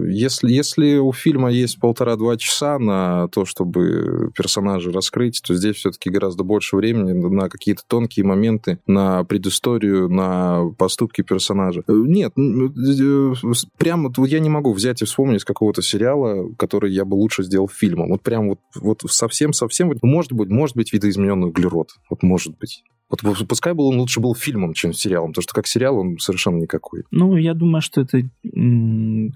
Если, 0.08 0.52
если 0.52 0.98
у 0.98 1.12
фильма 1.12 1.52
есть 1.52 1.80
полтора-два 1.80 2.38
часа 2.38 2.78
на 2.78 3.28
то, 3.30 3.46
чтобы 3.46 4.32
персонажа 4.36 4.92
раскрыть, 4.92 5.42
то 5.46 5.56
здесь 5.56 5.78
все-таки 5.78 6.12
гораздо 6.12 6.44
больше 6.44 6.76
времени 6.76 7.14
на 7.14 7.50
какие-то 7.50 7.82
тонкие 7.88 8.26
моменты, 8.26 8.78
на 8.86 9.24
предысторию, 9.24 10.08
на 10.08 10.70
поступки 10.78 11.24
персонажа. 11.24 11.84
Нет, 11.88 12.34
э, 12.38 13.34
прямо 13.80 14.12
вот 14.16 14.28
я 14.28 14.40
не 14.40 14.50
могу 14.50 14.72
взять 14.74 15.02
и 15.02 15.06
вспомнить 15.06 15.44
какого-то 15.44 15.82
сериала, 15.82 16.54
который 16.60 16.94
я 16.94 17.06
бы 17.06 17.16
лучше 17.16 17.42
сделал 17.42 17.68
фильмом. 17.68 18.10
Вот 18.10 18.22
прям 18.22 18.50
вот, 18.50 18.60
вот 18.76 19.02
совсем-совсем, 19.08 19.92
может 20.04 20.32
быть, 20.34 20.50
может 20.50 20.76
быть, 20.76 20.94
видоизмененный 20.94 21.48
углерод. 21.48 21.90
Вот 22.10 22.22
может 22.22 22.56
быть. 22.60 22.84
Вот 23.10 23.22
пускай 23.48 23.74
был 23.74 23.88
он 23.88 24.00
лучше 24.00 24.20
был 24.20 24.34
фильмом, 24.36 24.74
чем 24.74 24.92
сериалом, 24.92 25.30
потому 25.30 25.44
что 25.44 25.54
как 25.54 25.68
сериал 25.68 25.98
он 25.98 26.18
совершенно 26.18 26.58
никакой. 26.58 27.04
Ну, 27.12 27.36
я 27.38 27.54
думаю, 27.54 27.82
что 27.82 28.02
это 28.02 28.24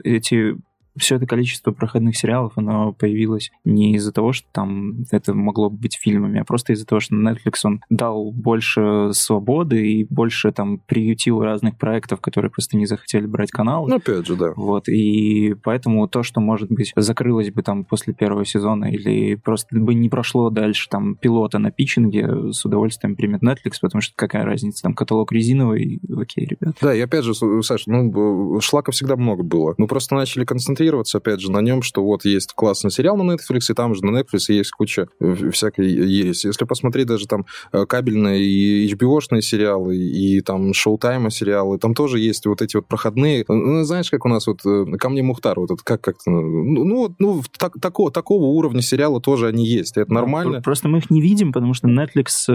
эти 0.03 0.57
все 0.97 1.15
это 1.15 1.25
количество 1.25 1.71
проходных 1.71 2.17
сериалов, 2.17 2.53
оно 2.55 2.93
появилось 2.93 3.51
не 3.63 3.93
из-за 3.95 4.11
того, 4.11 4.33
что 4.33 4.47
там 4.51 5.05
это 5.11 5.33
могло 5.33 5.69
быть 5.69 5.97
фильмами, 5.99 6.39
а 6.39 6.45
просто 6.45 6.73
из-за 6.73 6.85
того, 6.85 6.99
что 6.99 7.15
Netflix, 7.15 7.59
он 7.63 7.81
дал 7.89 8.31
больше 8.31 9.09
свободы 9.13 9.85
и 9.87 10.03
больше 10.03 10.51
там 10.51 10.79
приютил 10.79 11.41
разных 11.41 11.77
проектов, 11.77 12.21
которые 12.21 12.51
просто 12.51 12.77
не 12.77 12.85
захотели 12.85 13.25
брать 13.25 13.51
канал. 13.51 13.87
Ну, 13.87 13.97
опять 13.97 14.25
же, 14.25 14.35
да. 14.35 14.53
Вот, 14.55 14.87
и 14.87 15.55
поэтому 15.63 16.07
то, 16.07 16.23
что, 16.23 16.41
может 16.41 16.71
быть, 16.71 16.91
закрылось 16.95 17.51
бы 17.51 17.61
там 17.61 17.85
после 17.85 18.13
первого 18.13 18.45
сезона 18.45 18.85
или 18.85 19.35
просто 19.35 19.77
бы 19.77 19.93
не 19.93 20.09
прошло 20.09 20.49
дальше 20.49 20.89
там 20.89 21.15
пилота 21.15 21.59
на 21.59 21.71
питчинге, 21.71 22.51
с 22.51 22.65
удовольствием 22.65 23.15
примет 23.15 23.43
Netflix, 23.43 23.73
потому 23.81 24.01
что 24.01 24.13
какая 24.15 24.43
разница, 24.43 24.83
там 24.83 24.93
каталог 24.93 25.31
резиновый, 25.31 26.01
окей, 26.15 26.45
ребят. 26.45 26.77
Да, 26.81 26.93
и 26.93 26.99
опять 26.99 27.23
же, 27.23 27.33
Саша, 27.33 27.89
ну, 27.91 28.59
шлака 28.59 28.91
всегда 28.91 29.15
много 29.15 29.43
было. 29.43 29.75
Мы 29.77 29.87
просто 29.87 30.15
начали 30.15 30.45
концентрироваться 30.45 30.78
сконцентрироваться, 30.79 31.17
опять 31.17 31.41
же, 31.41 31.51
на 31.51 31.61
нем, 31.61 31.81
что 31.81 32.03
вот 32.03 32.25
есть 32.25 32.53
классный 32.53 32.91
сериал 32.91 33.17
на 33.17 33.33
Netflix, 33.33 33.69
и 33.69 33.73
там 33.73 33.95
же 33.95 34.05
на 34.05 34.17
Netflix 34.17 34.45
есть 34.49 34.71
куча 34.71 35.07
всякой 35.51 35.89
есть. 35.89 36.45
Если 36.45 36.65
посмотреть 36.65 37.07
даже 37.07 37.27
там 37.27 37.45
кабельные 37.71 38.41
и 38.41 38.93
HBO-шные 38.93 39.41
сериалы, 39.41 39.97
и 39.97 40.41
там 40.41 40.73
шоу-тайма 40.73 41.29
сериалы, 41.31 41.77
там 41.77 41.93
тоже 41.93 42.19
есть 42.19 42.45
вот 42.45 42.61
эти 42.61 42.77
вот 42.77 42.87
проходные. 42.87 43.43
Ну, 43.47 43.83
знаешь, 43.83 44.09
как 44.09 44.25
у 44.25 44.29
нас 44.29 44.47
вот 44.47 44.61
ко 44.61 45.09
мне 45.09 45.21
Мухтар, 45.23 45.59
вот 45.59 45.71
это 45.71 45.83
как 45.83 46.01
как-то, 46.01 46.31
ну, 46.31 46.83
ну, 46.83 47.15
ну 47.19 47.43
так, 47.57 47.73
такого, 47.81 48.11
такого 48.11 48.45
уровня 48.45 48.81
сериала 48.81 49.21
тоже 49.21 49.47
они 49.47 49.65
есть, 49.65 49.97
это 49.97 50.13
нормально. 50.13 50.61
Просто 50.61 50.87
мы 50.87 50.99
их 50.99 51.09
не 51.09 51.21
видим, 51.21 51.51
потому 51.51 51.73
что 51.73 51.87
Netflix 51.87 52.47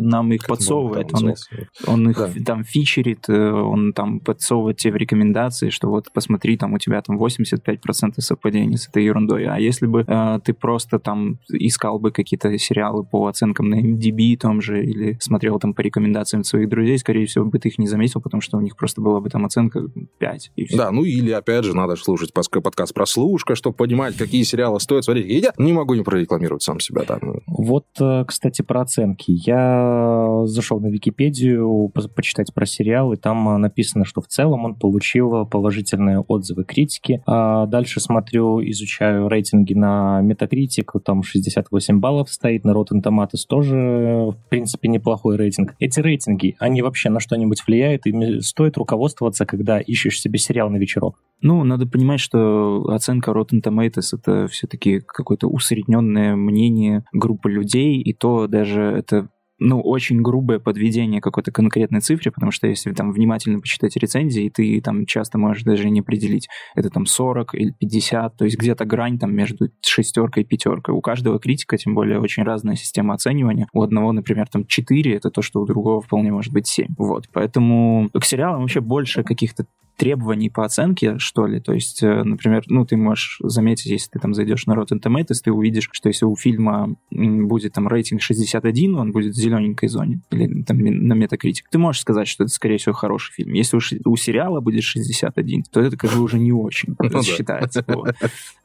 нам 0.00 0.32
их 0.32 0.42
как 0.42 0.50
подсовывает, 0.50 1.14
он, 1.14 1.34
он 1.86 2.10
их 2.10 2.16
да. 2.16 2.30
там 2.44 2.64
фичерит, 2.64 3.28
он 3.28 3.92
там 3.92 4.20
подсовывает 4.20 4.76
тебе 4.76 4.92
в 4.92 4.96
рекомендации, 4.96 5.70
что 5.70 5.88
вот 5.88 6.12
посмотри, 6.12 6.56
там 6.56 6.74
у 6.74 6.78
тебя 6.78 7.00
там 7.00 7.18
85% 7.18 7.69
совпадений 8.20 8.76
с 8.76 8.88
этой 8.88 9.04
ерундой. 9.04 9.46
А 9.46 9.58
если 9.58 9.86
бы 9.86 10.04
э, 10.06 10.40
ты 10.44 10.52
просто 10.52 10.98
там 10.98 11.38
искал 11.48 11.98
бы 11.98 12.10
какие-то 12.10 12.56
сериалы 12.58 13.04
по 13.04 13.26
оценкам 13.26 13.68
на 13.68 13.80
MDB 13.80 14.36
том 14.36 14.60
же, 14.60 14.84
или 14.84 15.16
смотрел 15.20 15.58
там 15.58 15.74
по 15.74 15.80
рекомендациям 15.80 16.44
своих 16.44 16.68
друзей, 16.68 16.98
скорее 16.98 17.26
всего, 17.26 17.44
бы 17.44 17.58
ты 17.58 17.68
их 17.68 17.78
не 17.78 17.86
заметил, 17.86 18.20
потому 18.20 18.40
что 18.40 18.56
у 18.56 18.60
них 18.60 18.76
просто 18.76 19.00
была 19.00 19.20
бы 19.20 19.28
там 19.30 19.44
оценка 19.44 19.82
5. 20.18 20.52
И 20.56 20.64
все. 20.66 20.76
Да, 20.76 20.90
ну 20.90 21.04
или, 21.04 21.30
опять 21.30 21.64
же, 21.64 21.74
надо 21.74 21.96
слушать 21.96 22.32
подкаст 22.32 22.94
«Прослушка», 22.94 23.54
чтобы 23.54 23.76
понимать, 23.76 24.16
какие 24.16 24.42
сериалы 24.42 24.80
стоят 24.80 25.04
смотреть. 25.04 25.26
Я 25.42 25.52
не 25.58 25.72
могу 25.72 25.94
не 25.94 26.02
прорекламировать 26.02 26.62
сам 26.62 26.80
себя. 26.80 27.02
Да. 27.06 27.18
Вот, 27.46 27.86
э, 28.00 28.24
кстати, 28.26 28.62
про 28.62 28.82
оценки. 28.82 29.32
Я 29.46 30.42
зашел 30.46 30.80
на 30.80 30.88
Википедию 30.88 31.90
почитать 32.14 32.52
про 32.54 32.66
сериал, 32.66 33.12
и 33.12 33.16
там 33.16 33.48
э, 33.48 33.56
написано, 33.58 34.04
что 34.04 34.20
в 34.20 34.26
целом 34.26 34.64
он 34.64 34.74
получил 34.74 35.46
положительные 35.46 36.20
отзывы 36.20 36.64
критики. 36.64 37.22
А 37.26 37.59
дальше 37.66 38.00
смотрю, 38.00 38.60
изучаю 38.70 39.28
рейтинги 39.28 39.74
на 39.74 40.20
Metacritic, 40.22 41.00
там 41.04 41.22
68 41.22 42.00
баллов 42.00 42.30
стоит, 42.30 42.64
на 42.64 42.72
Rotten 42.72 43.02
Tomatoes 43.02 43.46
тоже, 43.48 43.76
в 43.76 44.48
принципе, 44.48 44.88
неплохой 44.88 45.36
рейтинг. 45.36 45.74
Эти 45.78 46.00
рейтинги, 46.00 46.56
они 46.58 46.82
вообще 46.82 47.10
на 47.10 47.20
что-нибудь 47.20 47.66
влияют, 47.66 48.06
и 48.06 48.40
стоит 48.40 48.76
руководствоваться, 48.76 49.46
когда 49.46 49.80
ищешь 49.80 50.20
себе 50.20 50.38
сериал 50.38 50.70
на 50.70 50.76
вечерок? 50.76 51.18
Ну, 51.42 51.64
надо 51.64 51.86
понимать, 51.86 52.20
что 52.20 52.84
оценка 52.90 53.30
Rotten 53.30 53.62
Tomatoes— 53.62 54.08
это 54.12 54.46
все-таки 54.48 55.00
какое-то 55.00 55.48
усредненное 55.48 56.36
мнение 56.36 57.04
группы 57.12 57.50
людей, 57.50 58.00
и 58.00 58.12
то 58.12 58.46
даже 58.46 58.82
это 58.82 59.28
ну, 59.60 59.80
очень 59.80 60.22
грубое 60.22 60.58
подведение 60.58 61.20
какой-то 61.20 61.52
конкретной 61.52 62.00
цифре, 62.00 62.32
потому 62.32 62.50
что 62.50 62.66
если 62.66 62.92
там 62.92 63.12
внимательно 63.12 63.60
почитать 63.60 63.96
рецензии, 63.96 64.48
ты 64.48 64.80
там 64.80 65.06
часто 65.06 65.38
можешь 65.38 65.62
даже 65.62 65.90
не 65.90 66.00
определить, 66.00 66.48
это 66.74 66.88
там 66.90 67.06
40 67.06 67.54
или 67.54 67.72
50, 67.78 68.36
то 68.36 68.44
есть 68.44 68.58
где-то 68.58 68.84
грань 68.86 69.18
там 69.18 69.34
между 69.34 69.68
шестеркой 69.84 70.42
и 70.42 70.46
пятеркой. 70.46 70.94
У 70.94 71.00
каждого 71.00 71.38
критика, 71.38 71.76
тем 71.76 71.94
более, 71.94 72.18
очень 72.18 72.42
разная 72.42 72.76
система 72.76 73.14
оценивания. 73.14 73.68
У 73.72 73.82
одного, 73.82 74.12
например, 74.12 74.48
там 74.48 74.66
4, 74.66 75.14
это 75.14 75.30
то, 75.30 75.42
что 75.42 75.60
у 75.60 75.66
другого 75.66 76.00
вполне 76.00 76.32
может 76.32 76.52
быть 76.52 76.66
7. 76.66 76.88
Вот, 76.96 77.26
поэтому 77.32 78.08
к 78.12 78.24
сериалам 78.24 78.62
вообще 78.62 78.80
больше 78.80 79.22
каких-то 79.22 79.66
требований 80.00 80.48
по 80.48 80.64
оценке, 80.64 81.18
что 81.18 81.46
ли. 81.46 81.60
То 81.60 81.74
есть, 81.74 82.02
э, 82.02 82.24
например, 82.24 82.64
ну, 82.68 82.86
ты 82.86 82.96
можешь 82.96 83.36
заметить, 83.42 83.86
если 83.86 84.08
ты 84.12 84.18
там 84.18 84.32
зайдешь 84.32 84.64
на 84.64 84.72
Rotten 84.72 84.98
Tomatoes, 84.98 85.42
ты 85.44 85.52
увидишь, 85.52 85.90
что 85.92 86.08
если 86.08 86.24
у 86.24 86.34
фильма 86.36 86.96
будет 87.10 87.74
там 87.74 87.86
рейтинг 87.86 88.22
61, 88.22 88.94
он 88.94 89.12
будет 89.12 89.34
в 89.34 89.36
зелененькой 89.36 89.90
зоне, 89.90 90.22
или 90.30 90.62
там 90.62 90.78
на 90.78 91.12
Metacritic, 91.12 91.64
ты 91.70 91.76
можешь 91.76 92.00
сказать, 92.00 92.28
что 92.28 92.44
это, 92.44 92.52
скорее 92.52 92.78
всего, 92.78 92.94
хороший 92.94 93.34
фильм. 93.34 93.52
Если 93.52 93.76
у, 93.76 93.80
у 94.10 94.16
сериала 94.16 94.60
будет 94.60 94.84
61, 94.84 95.64
то 95.70 95.80
это 95.82 95.98
как 95.98 96.10
бы 96.12 96.22
уже 96.22 96.38
не 96.38 96.52
очень 96.52 96.96
ну 96.98 97.22
считается. 97.22 97.84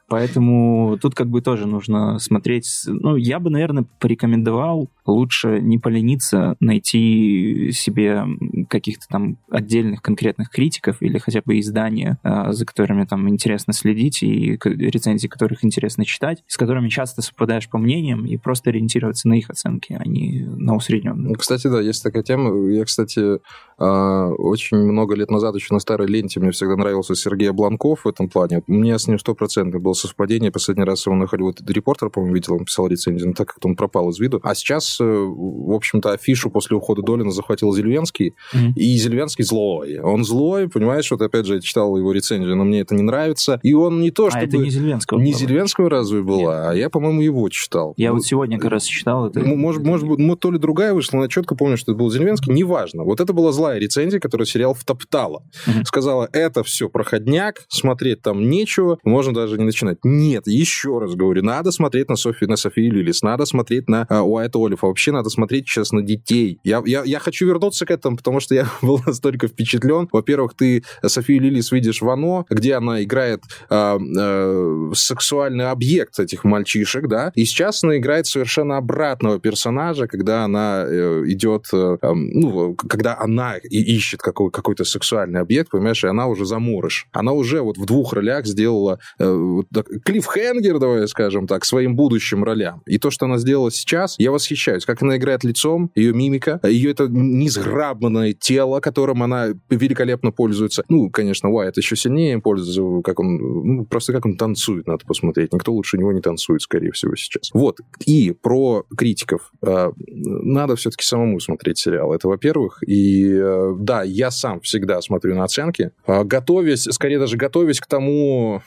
Поэтому 0.08 0.98
тут 1.02 1.14
как 1.16 1.28
бы 1.28 1.40
тоже 1.40 1.66
нужно 1.66 2.18
смотреть. 2.20 2.68
Ну, 2.86 3.16
я 3.16 3.40
бы, 3.40 3.50
наверное, 3.50 3.86
порекомендовал 3.98 4.88
лучше 5.04 5.60
не 5.60 5.78
полениться, 5.78 6.56
найти 6.60 7.72
себе 7.72 8.24
каких-то 8.68 9.06
там 9.08 9.38
отдельных 9.50 10.02
конкретных 10.02 10.50
критиков 10.50 11.02
или 11.02 11.18
хотя 11.18 11.42
бы 11.44 11.58
издания, 11.58 12.18
а, 12.22 12.52
за 12.52 12.64
которыми 12.64 13.04
там 13.04 13.28
интересно 13.28 13.72
следить 13.72 14.22
и 14.22 14.58
рецензии 14.64 15.28
которых 15.28 15.64
интересно 15.64 16.04
читать, 16.04 16.42
с 16.46 16.56
которыми 16.56 16.88
часто 16.88 17.22
совпадаешь 17.22 17.68
по 17.68 17.78
мнениям 17.78 18.26
и 18.26 18.36
просто 18.36 18.70
ориентироваться 18.70 19.28
на 19.28 19.34
их 19.34 19.50
оценки, 19.50 19.96
а 19.98 20.06
не 20.06 20.44
на 20.44 20.74
усредненные. 20.74 21.34
Кстати, 21.34 21.68
да, 21.68 21.80
есть 21.80 22.02
такая 22.02 22.22
тема. 22.22 22.70
Я, 22.70 22.84
кстати, 22.84 23.38
а, 23.78 24.28
очень 24.30 24.78
много 24.78 25.14
лет 25.14 25.30
назад 25.30 25.54
еще 25.54 25.74
на 25.74 25.80
старой 25.80 26.08
ленте 26.08 26.40
мне 26.40 26.50
всегда 26.50 26.76
нравился 26.76 27.14
Сергей 27.14 27.50
Бланков 27.50 28.04
в 28.04 28.08
этом 28.08 28.28
плане. 28.28 28.62
У 28.66 28.72
меня 28.72 28.98
с 28.98 29.06
ним 29.06 29.18
стопроцентно 29.18 29.78
было 29.78 29.92
совпадение. 29.92 30.50
Последний 30.50 30.84
раз 30.84 31.06
его 31.06 31.16
на 31.16 31.24
Hollywood 31.24 31.58
репортер, 31.66 32.10
по-моему, 32.10 32.34
видел, 32.34 32.54
он 32.54 32.64
писал 32.64 32.88
рецензию, 32.88 33.28
но 33.28 33.34
так 33.34 33.48
как 33.48 33.64
он 33.64 33.76
пропал 33.76 34.10
из 34.10 34.18
виду. 34.18 34.40
А 34.42 34.54
сейчас, 34.54 34.98
э, 35.00 35.04
в 35.04 35.72
общем-то, 35.72 36.12
афишу 36.12 36.50
после 36.50 36.76
ухода 36.76 37.02
Долина 37.02 37.30
захватил 37.30 37.72
Зельвенский, 37.72 38.34
mm-hmm. 38.56 38.72
и 38.74 38.96
Зельвенский 38.96 39.44
злой. 39.44 39.98
Он 39.98 40.24
злой, 40.24 40.68
понимаешь, 40.68 41.10
вот 41.10 41.20
опять 41.22 41.46
же, 41.46 41.54
я 41.54 41.60
читал 41.60 41.96
его 41.96 42.12
рецензию, 42.12 42.56
но 42.56 42.64
мне 42.64 42.80
это 42.80 42.94
не 42.94 43.02
нравится. 43.02 43.60
И 43.62 43.72
он 43.72 44.00
не 44.00 44.10
то, 44.10 44.30
что... 44.30 44.38
А 44.38 44.42
это 44.42 44.56
не 44.56 44.70
Зельвенского 44.70 45.18
Не 45.18 45.32
Зельвенского 45.32 45.90
разве 45.90 46.22
была? 46.22 46.38
Нет. 46.38 46.70
А 46.70 46.74
я, 46.74 46.90
по-моему, 46.90 47.20
его 47.20 47.48
читал. 47.48 47.94
Я 47.96 48.12
вот 48.12 48.24
сегодня 48.24 48.58
как 48.58 48.70
раз 48.70 48.84
читал 48.84 49.26
это. 49.26 49.40
Может, 49.40 49.82
может 49.84 50.06
быть, 50.08 50.40
то 50.40 50.50
ли 50.50 50.58
другая 50.58 50.94
вышла, 50.94 51.18
но 51.18 51.22
я 51.24 51.28
четко 51.28 51.54
помню, 51.54 51.76
что 51.76 51.92
это 51.92 51.98
был 51.98 52.10
Зельвенский. 52.10 52.52
Неважно. 52.52 53.04
Вот 53.04 53.20
это 53.20 53.32
была 53.32 53.52
злая 53.52 53.78
рецензия, 53.78 54.20
которую 54.20 54.46
сериал 54.46 54.74
втоптала. 54.74 55.42
Mm-hmm. 55.66 55.84
Сказала, 55.84 56.28
это 56.32 56.62
все 56.62 56.88
проходняк, 56.88 57.64
смотреть 57.68 58.22
там 58.22 58.48
нечего, 58.48 58.98
можно 59.04 59.34
даже 59.34 59.58
не 59.58 59.64
начинать. 59.64 59.98
Нет, 60.04 60.46
еще 60.46 60.98
раз 60.98 61.14
говорю, 61.14 61.42
надо 61.42 61.70
смотреть 61.70 62.08
на 62.08 62.16
Софи, 62.16 62.46
на 62.46 62.56
Софию 62.56 62.92
Лилис, 62.92 63.22
надо 63.22 63.44
смотреть 63.44 63.88
на 63.88 64.06
uh, 64.08 64.22
Уайта 64.22 64.58
Олифа, 64.58 64.86
вообще 64.86 65.12
надо 65.12 65.30
смотреть 65.30 65.68
сейчас 65.68 65.92
на 65.92 66.02
детей. 66.02 66.58
Я, 66.64 66.82
я, 66.86 67.02
я 67.04 67.18
хочу 67.18 67.46
вернуться 67.46 67.86
к 67.86 67.90
этому, 67.90 68.16
потому 68.16 68.40
что 68.40 68.45
я 68.54 68.68
был 68.82 69.00
настолько 69.06 69.48
впечатлен. 69.48 70.08
Во-первых, 70.12 70.54
ты 70.54 70.84
Софию 71.04 71.42
Лилис 71.42 71.72
видишь 71.72 72.02
в 72.02 72.08
«Оно», 72.08 72.46
где 72.50 72.74
она 72.74 73.02
играет 73.02 73.42
э, 73.70 73.98
э, 74.18 74.90
сексуальный 74.94 75.70
объект 75.70 76.18
этих 76.18 76.44
мальчишек, 76.44 77.08
да, 77.08 77.32
и 77.34 77.44
сейчас 77.44 77.82
она 77.84 77.96
играет 77.98 78.26
совершенно 78.26 78.76
обратного 78.76 79.38
персонажа, 79.40 80.06
когда 80.06 80.44
она 80.44 80.84
э, 80.86 81.24
идет, 81.26 81.66
э, 81.72 81.96
ну, 82.02 82.74
когда 82.74 83.18
она 83.18 83.56
и 83.56 83.82
ищет 83.96 84.20
какой, 84.20 84.50
какой-то 84.50 84.84
сексуальный 84.84 85.40
объект, 85.40 85.70
понимаешь, 85.70 86.04
и 86.04 86.06
она 86.06 86.26
уже 86.26 86.44
заморыш. 86.44 87.06
Она 87.12 87.32
уже 87.32 87.60
вот 87.62 87.78
в 87.78 87.84
двух 87.86 88.12
ролях 88.12 88.46
сделала 88.46 88.98
э, 89.18 89.30
вот, 89.30 89.66
клиффхенгер, 90.04 90.78
давай 90.78 91.06
скажем 91.08 91.46
так, 91.46 91.64
своим 91.64 91.96
будущим 91.96 92.44
ролям. 92.44 92.82
И 92.86 92.98
то, 92.98 93.10
что 93.10 93.26
она 93.26 93.38
сделала 93.38 93.70
сейчас, 93.70 94.16
я 94.18 94.30
восхищаюсь. 94.30 94.84
Как 94.84 95.02
она 95.02 95.16
играет 95.16 95.44
лицом, 95.44 95.90
ее 95.94 96.12
мимика, 96.12 96.60
ее 96.62 96.90
это 96.90 97.08
несграбанное 97.08 98.35
тело, 98.38 98.80
которым 98.80 99.22
она 99.22 99.48
великолепно 99.70 100.32
пользуется. 100.32 100.84
Ну, 100.88 101.10
конечно, 101.10 101.50
Уайт 101.50 101.76
еще 101.76 101.96
сильнее 101.96 102.40
пользуется, 102.40 103.02
как 103.02 103.20
он, 103.20 103.36
ну, 103.36 103.84
просто 103.84 104.12
как 104.12 104.26
он 104.26 104.36
танцует, 104.36 104.86
надо 104.86 105.04
посмотреть. 105.06 105.52
Никто 105.52 105.72
лучше 105.72 105.98
него 105.98 106.12
не 106.12 106.20
танцует, 106.20 106.62
скорее 106.62 106.92
всего, 106.92 107.14
сейчас. 107.16 107.50
Вот. 107.52 107.78
И 108.04 108.32
про 108.32 108.84
критиков. 108.96 109.52
Э, 109.62 109.90
надо 109.96 110.76
все-таки 110.76 111.04
самому 111.04 111.40
смотреть 111.40 111.78
сериал. 111.78 112.12
Это, 112.12 112.28
во-первых. 112.28 112.82
И 112.86 113.30
э, 113.32 113.74
да, 113.78 114.02
я 114.02 114.30
сам 114.30 114.60
всегда 114.60 115.00
смотрю 115.00 115.34
на 115.34 115.44
оценки, 115.44 115.92
э, 116.06 116.24
готовясь, 116.24 116.84
скорее 116.90 117.18
даже 117.18 117.36
готовясь 117.36 117.80
к 117.80 117.86
тому, 117.86 118.62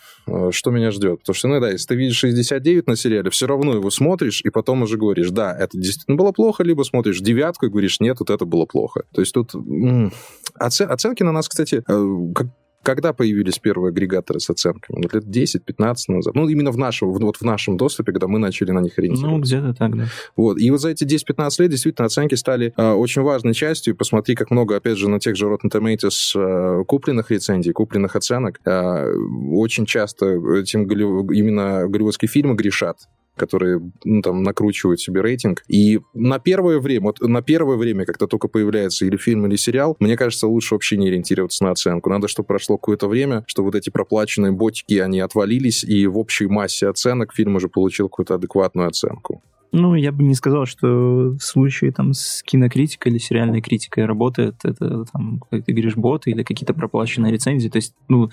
что 0.52 0.72
меня 0.72 0.92
ждет. 0.92 1.20
Потому 1.20 1.34
что 1.34 1.48
иногда, 1.48 1.70
если 1.70 1.88
ты 1.88 1.96
видишь 1.96 2.18
69 2.18 2.88
на 2.88 2.96
сериале, 2.96 3.30
все 3.30 3.48
равно 3.48 3.74
его 3.74 3.90
смотришь, 3.90 4.42
и 4.44 4.50
потом 4.50 4.84
уже 4.84 4.98
говоришь, 4.98 5.30
да, 5.32 5.56
это 5.56 5.78
действительно 5.78 6.18
было 6.18 6.32
плохо, 6.32 6.64
либо 6.64 6.84
смотришь 6.84 7.20
девятку 7.20 7.66
и 7.66 7.70
говоришь, 7.70 8.00
нет, 8.00 8.18
вот 8.20 8.30
это 8.30 8.46
было 8.46 8.66
плохо. 8.66 9.04
То 9.14 9.22
есть 9.22 9.34
тут 9.34 9.52
оцен... 10.56 10.92
оценки 10.92 11.24
на 11.24 11.32
нас, 11.32 11.48
кстати, 11.48 11.84
как 11.86 12.48
когда 12.90 13.14
появились 13.14 13.60
первые 13.60 13.90
агрегаторы 13.90 14.40
с 14.40 14.50
оценками? 14.50 15.02
Ну, 15.04 15.10
лет 15.14 15.24
10-15 15.24 15.96
назад. 16.08 16.34
Ну, 16.34 16.50
именно 16.50 16.72
в 16.72 16.78
нашем, 16.80 17.12
вот 17.12 17.38
в 17.38 17.44
нашем 17.44 17.78
доступе, 17.78 18.12
когда 18.12 18.26
мы 18.26 18.40
начали 18.40 18.72
на 18.72 18.80
них 18.80 18.98
ориентироваться. 18.98 19.36
Ну, 19.36 19.42
где-то 19.44 19.78
так, 19.78 19.96
да. 19.96 20.06
Вот. 20.36 20.60
И 20.60 20.72
вот 20.72 20.82
за 20.82 20.90
эти 20.90 21.04
10-15 21.04 21.62
лет 21.62 21.70
действительно 21.70 22.08
оценки 22.08 22.34
стали 22.34 22.74
э, 22.76 22.92
очень 22.94 23.22
важной 23.22 23.54
частью. 23.54 23.96
Посмотри, 23.96 24.34
как 24.34 24.50
много, 24.50 24.76
опять 24.76 24.98
же, 24.98 25.08
на 25.08 25.20
тех 25.20 25.36
же 25.36 25.46
Rotten 25.46 25.72
Tomatoes 25.72 26.34
э, 26.36 26.84
купленных 26.86 27.30
рецензий, 27.30 27.74
купленных 27.74 28.16
оценок. 28.16 28.60
Э, 28.66 29.06
очень 29.52 29.86
часто 29.86 30.26
этим 30.58 30.88
голлив... 30.88 31.30
именно 31.32 31.88
голливудские 31.88 32.28
фильмы 32.28 32.56
грешат 32.56 32.98
которые 33.40 33.82
ну, 34.04 34.22
там 34.22 34.44
накручивают 34.44 35.00
себе 35.00 35.22
рейтинг. 35.22 35.64
И 35.68 36.00
на 36.14 36.38
первое 36.40 36.80
время, 36.80 37.06
вот 37.08 37.22
на 37.22 37.42
первое 37.42 37.78
время, 37.78 38.06
когда 38.06 38.28
только 38.28 38.48
появляется 38.48 39.06
или 39.06 39.18
фильм, 39.18 39.48
или 39.48 39.56
сериал, 39.56 39.96
мне 40.00 40.18
кажется, 40.18 40.48
лучше 40.48 40.76
вообще 40.76 40.98
не 40.98 41.08
ориентироваться 41.08 41.64
на 41.64 41.72
оценку. 41.72 42.10
Надо, 42.10 42.28
чтобы 42.28 42.48
прошло 42.48 42.78
какое-то 42.78 43.08
время, 43.08 43.44
чтобы 43.48 43.68
вот 43.68 43.76
эти 43.76 43.90
проплаченные 43.90 44.52
ботики, 44.52 45.00
они 45.00 45.20
отвалились, 45.20 45.84
и 45.84 46.06
в 46.06 46.18
общей 46.18 46.48
массе 46.48 46.88
оценок 46.88 47.34
фильм 47.34 47.56
уже 47.56 47.70
получил 47.70 48.10
какую-то 48.10 48.36
адекватную 48.36 48.88
оценку. 48.88 49.42
Ну, 49.72 49.94
я 49.94 50.12
бы 50.12 50.24
не 50.24 50.34
сказал, 50.34 50.66
что 50.66 51.36
в 51.38 51.40
случае 51.40 51.92
там 51.92 52.14
с 52.14 52.42
кинокритикой 52.44 53.12
или 53.12 53.20
сериальной 53.20 53.62
критикой 53.62 54.06
работает 54.06 54.56
это 54.64 55.06
там, 55.14 55.42
как 55.52 55.66
ты 55.66 55.72
говоришь, 55.72 55.96
боты 55.96 56.32
или 56.32 56.44
какие-то 56.44 56.74
проплаченные 56.74 57.32
рецензии. 57.32 57.70
То 57.70 57.78
есть, 57.78 57.94
ну, 58.08 58.32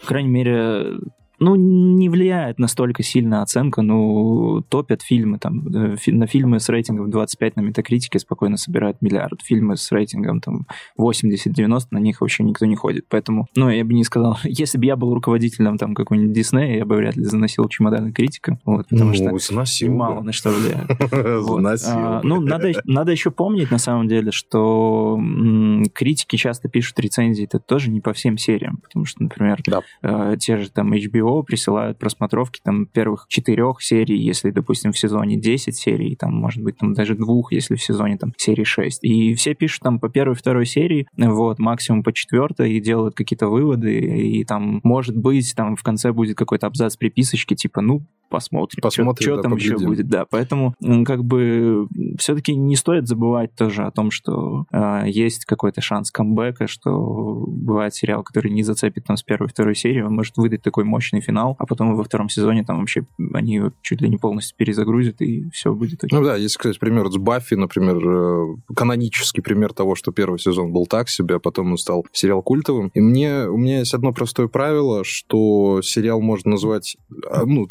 по 0.00 0.06
крайней 0.06 0.30
мере, 0.30 0.98
ну, 1.40 1.56
не 1.56 2.10
влияет 2.10 2.58
настолько 2.58 3.02
сильно 3.02 3.42
оценка, 3.42 3.80
ну, 3.80 4.62
топят 4.68 5.00
фильмы, 5.00 5.38
там, 5.38 5.66
э, 5.74 5.96
на 6.08 6.26
фильмы 6.26 6.60
с 6.60 6.68
рейтингом 6.68 7.10
25 7.10 7.56
на 7.56 7.62
метакритике 7.62 8.18
спокойно 8.18 8.58
собирают 8.58 8.98
миллиард, 9.00 9.40
фильмы 9.42 9.78
с 9.78 9.90
рейтингом, 9.90 10.40
там, 10.40 10.66
80-90, 10.98 11.86
на 11.92 11.98
них 11.98 12.20
вообще 12.20 12.44
никто 12.44 12.66
не 12.66 12.76
ходит, 12.76 13.06
поэтому, 13.08 13.46
ну, 13.56 13.70
я 13.70 13.84
бы 13.84 13.94
не 13.94 14.04
сказал, 14.04 14.38
если 14.44 14.76
бы 14.76 14.84
я 14.84 14.96
был 14.96 15.14
руководителем, 15.14 15.78
там, 15.78 15.94
какой-нибудь 15.94 16.34
Диснея, 16.34 16.76
я 16.76 16.84
бы 16.84 16.96
вряд 16.96 17.16
ли 17.16 17.24
заносил 17.24 17.66
чемоданы 17.68 18.12
критика, 18.12 18.58
вот, 18.66 18.88
потому 18.88 19.10
ну, 19.10 19.14
что 19.14 19.38
заносил 19.38 19.94
мало 19.94 20.20
на 20.20 20.32
что 20.32 20.50
влияет. 20.50 20.90
А, 21.90 22.20
ну, 22.22 22.40
надо, 22.40 22.72
надо 22.84 23.12
еще 23.12 23.30
помнить, 23.30 23.70
на 23.70 23.78
самом 23.78 24.08
деле, 24.08 24.30
что 24.30 25.18
критики 25.94 26.36
часто 26.36 26.68
пишут 26.68 26.98
рецензии, 27.00 27.44
это 27.44 27.58
тоже 27.58 27.90
не 27.90 28.00
по 28.00 28.12
всем 28.12 28.36
сериям, 28.36 28.78
потому 28.82 29.04
что, 29.06 29.22
например, 29.22 29.60
э, 30.02 30.36
те 30.38 30.56
же 30.58 30.70
там 30.70 30.92
HBO 30.92 31.29
присылают 31.42 31.98
просмотровки 31.98 32.60
там 32.62 32.86
первых 32.86 33.26
четырех 33.28 33.82
серий, 33.82 34.18
если, 34.18 34.50
допустим, 34.50 34.92
в 34.92 34.98
сезоне 34.98 35.36
10 35.36 35.76
серий, 35.76 36.16
там, 36.16 36.34
может 36.34 36.62
быть, 36.62 36.78
там 36.78 36.94
даже 36.94 37.14
двух, 37.14 37.52
если 37.52 37.74
в 37.74 37.82
сезоне 37.82 38.16
там 38.18 38.32
серии 38.36 38.64
6. 38.64 39.04
И 39.04 39.34
все 39.34 39.54
пишут 39.54 39.82
там 39.82 40.00
по 40.00 40.08
первой, 40.08 40.34
второй 40.34 40.66
серии, 40.66 41.06
вот, 41.16 41.58
максимум 41.58 42.02
по 42.02 42.12
четвертой, 42.12 42.72
и 42.72 42.80
делают 42.80 43.14
какие-то 43.14 43.48
выводы, 43.48 43.98
и 43.98 44.44
там, 44.44 44.80
может 44.82 45.16
быть, 45.16 45.54
там 45.56 45.76
в 45.76 45.82
конце 45.82 46.12
будет 46.12 46.36
какой-то 46.36 46.66
абзац 46.66 46.96
приписочки, 46.96 47.54
типа, 47.54 47.80
ну, 47.80 48.02
посмотрим, 48.30 48.80
посмотрим 48.80 49.26
что, 49.26 49.36
да, 49.36 49.42
там 49.42 49.52
поглядим. 49.52 49.76
еще 49.76 49.86
будет, 49.86 50.08
да. 50.08 50.24
Поэтому 50.24 50.74
как 51.04 51.24
бы 51.24 51.86
все-таки 52.18 52.54
не 52.54 52.76
стоит 52.76 53.08
забывать 53.08 53.54
тоже 53.54 53.82
о 53.82 53.90
том, 53.90 54.10
что 54.10 54.64
э, 54.72 55.02
есть 55.06 55.44
какой-то 55.44 55.80
шанс 55.80 56.10
камбэка, 56.10 56.66
что 56.66 57.44
бывает 57.46 57.94
сериал, 57.94 58.22
который 58.22 58.50
не 58.50 58.62
зацепит 58.62 59.04
там 59.04 59.16
с 59.16 59.22
первой, 59.22 59.48
второй 59.48 59.74
серии, 59.74 60.00
он 60.00 60.14
может 60.14 60.36
выдать 60.36 60.62
такой 60.62 60.84
мощный 60.84 61.20
финал, 61.20 61.56
а 61.58 61.66
потом 61.66 61.94
во 61.94 62.04
втором 62.04 62.28
сезоне 62.28 62.64
там 62.64 62.78
вообще 62.78 63.04
они 63.34 63.60
чуть 63.82 64.00
ли 64.00 64.08
не 64.08 64.16
полностью 64.16 64.56
перезагрузят, 64.56 65.20
и 65.20 65.50
все 65.50 65.74
будет 65.74 66.04
окей. 66.04 66.16
Ну 66.16 66.24
да, 66.24 66.36
есть, 66.36 66.56
кстати, 66.56 66.78
пример 66.78 67.10
с 67.10 67.16
Баффи, 67.16 67.54
например, 67.54 67.96
э, 67.96 68.56
канонический 68.74 69.42
пример 69.42 69.72
того, 69.72 69.94
что 69.94 70.12
первый 70.12 70.38
сезон 70.38 70.72
был 70.72 70.86
так 70.86 71.08
себе, 71.08 71.36
а 71.36 71.38
потом 71.40 71.72
он 71.72 71.78
стал 71.78 72.06
сериал 72.12 72.42
культовым. 72.42 72.90
И 72.94 73.00
мне, 73.00 73.48
у 73.48 73.56
меня 73.56 73.80
есть 73.80 73.94
одно 73.94 74.12
простое 74.12 74.48
правило, 74.48 75.04
что 75.04 75.80
сериал 75.82 76.20
можно 76.20 76.52
назвать, 76.52 76.96
а, 77.28 77.44
ну, 77.44 77.66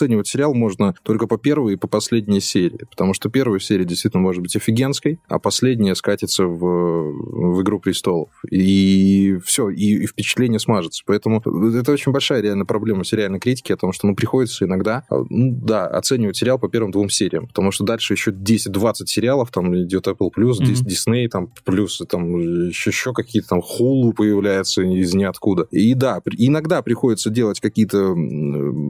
оценивать 0.00 0.28
сериал 0.28 0.54
можно 0.54 0.94
только 1.02 1.26
по 1.26 1.36
первой 1.36 1.74
и 1.74 1.76
по 1.76 1.86
последней 1.86 2.40
серии, 2.40 2.80
потому 2.90 3.14
что 3.14 3.28
первая 3.28 3.60
серия 3.60 3.84
действительно 3.84 4.22
может 4.22 4.42
быть 4.42 4.56
офигенской, 4.56 5.20
а 5.28 5.38
последняя 5.38 5.94
скатится 5.94 6.46
в, 6.46 6.58
в 6.58 7.62
«Игру 7.62 7.80
престолов». 7.80 8.30
И 8.50 9.38
все, 9.44 9.68
и, 9.68 10.02
и 10.02 10.06
впечатление 10.06 10.58
смажется. 10.58 11.02
Поэтому 11.06 11.40
это 11.40 11.92
очень 11.92 12.12
большая 12.12 12.40
реально 12.40 12.64
проблема 12.64 13.04
сериальной 13.04 13.40
критики, 13.40 13.72
о 13.72 13.76
том, 13.76 13.92
что 13.92 14.06
ну, 14.06 14.14
приходится 14.14 14.64
иногда, 14.64 15.04
а, 15.10 15.22
ну, 15.28 15.52
да, 15.52 15.86
оценивать 15.86 16.36
сериал 16.36 16.58
по 16.58 16.68
первым 16.68 16.90
двум 16.90 17.10
сериям, 17.10 17.46
потому 17.46 17.70
что 17.70 17.84
дальше 17.84 18.14
еще 18.14 18.30
10-20 18.30 19.06
сериалов, 19.06 19.50
там 19.50 19.76
идет 19.76 20.06
Apple+, 20.06 20.30
mm-hmm. 20.34 20.86
Disney, 20.86 21.28
там, 21.28 21.52
плюс 21.64 22.00
там 22.08 22.68
еще, 22.68 22.90
еще 22.90 23.12
какие-то 23.12 23.48
там 23.50 23.60
Hulu 23.60 24.12
появляются 24.12 24.82
из 24.82 25.14
ниоткуда. 25.14 25.66
И 25.70 25.94
да, 25.94 26.20
иногда 26.38 26.82
приходится 26.82 27.30
делать 27.30 27.60
какие-то 27.60 28.14